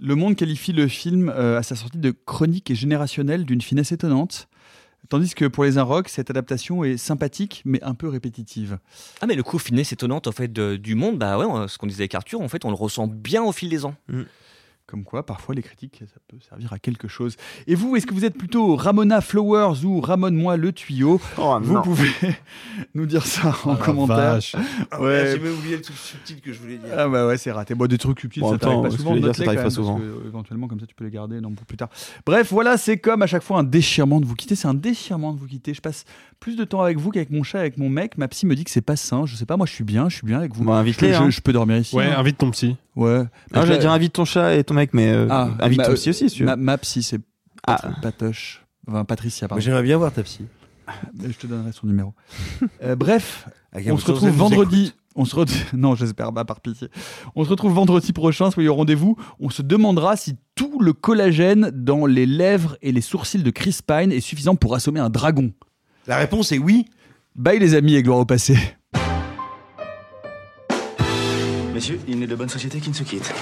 [0.00, 3.90] Le Monde qualifie le film euh, à sa sortie de chronique et générationnelle d'une finesse
[3.90, 4.48] étonnante.
[5.08, 8.78] Tandis que pour les Inrocks, cette adaptation est sympathique, mais un peu répétitive.
[9.22, 11.86] Ah mais le coup finesse étonnante en fait de- du monde, bah ouais, ce qu'on
[11.86, 13.94] disait avec Arthur, en fait on le ressent bien au fil des ans.
[14.90, 17.36] Comme quoi, parfois, les critiques, ça peut servir à quelque chose.
[17.66, 21.20] Et vous, est-ce que vous êtes plutôt Ramona Flowers ou Ramone-moi le tuyau?
[21.36, 21.82] Vous non.
[21.82, 22.08] pouvez
[22.94, 24.38] nous dire ça en la commentaire.
[24.90, 25.32] Ah ouais.
[25.36, 26.88] J'ai même oublié le truc subtil que je voulais dire.
[26.96, 27.74] Ah bah ouais, c'est raté.
[27.74, 29.14] Bon, des trucs subtils, Bon, ça t'arrive pas souvent.
[29.14, 29.98] dire, ça t'arrive pas même, souvent.
[29.98, 31.90] que, euh, éventuellement, comme ça, tu peux les garder non, pour plus tard.
[32.24, 34.54] Bref, voilà, c'est comme à chaque fois un déchirement de vous quitter.
[34.54, 35.74] C'est un déchirement de vous quitter.
[35.74, 36.06] Je passe
[36.40, 38.16] plus de temps avec vous qu'avec mon chat, avec mon mec.
[38.16, 39.26] Ma psy me dit que c'est pas sain.
[39.26, 40.64] Je sais pas, moi je suis bien, je suis bien avec vous.
[40.64, 41.28] Bah, invite-les, Je- je, hein.
[41.30, 41.94] je peux dormir ici.
[41.94, 42.14] Ouais, hein.
[42.18, 42.76] invite ton psy.
[42.98, 43.22] Ouais.
[43.54, 45.92] Ah, j'allais dire invite ton chat et ton mec, mais euh, Ah, invite ma- toi
[45.94, 46.46] aussi aussi, si tu veux.
[46.46, 47.20] Ma, ma psy, c'est
[47.66, 47.76] Ah.
[47.80, 48.64] Pat- Patoche.
[48.88, 49.60] Enfin, Patricia, pardon.
[49.62, 50.40] j'aimerais bien voir ta psy.
[51.22, 52.12] Je te donnerai son numéro.
[52.82, 54.92] Euh, bref, À on se retrouve vendredi.
[55.20, 55.58] On se retrouve...
[55.72, 56.86] Non, j'espère pas, par pitié.
[57.34, 59.16] On se retrouve vendredi prochain, soyez au rendez-vous.
[59.40, 63.78] On se demandera si tout le collagène dans les lèvres et les sourcils de Chris
[63.84, 65.52] Pine est suffisant pour assommer un dragon.
[66.06, 66.84] La réponse est oui.
[67.34, 68.56] Bye les amis et gloire au passé.
[71.78, 73.32] Messieurs, il n'est de bonne société qui ne se quitte.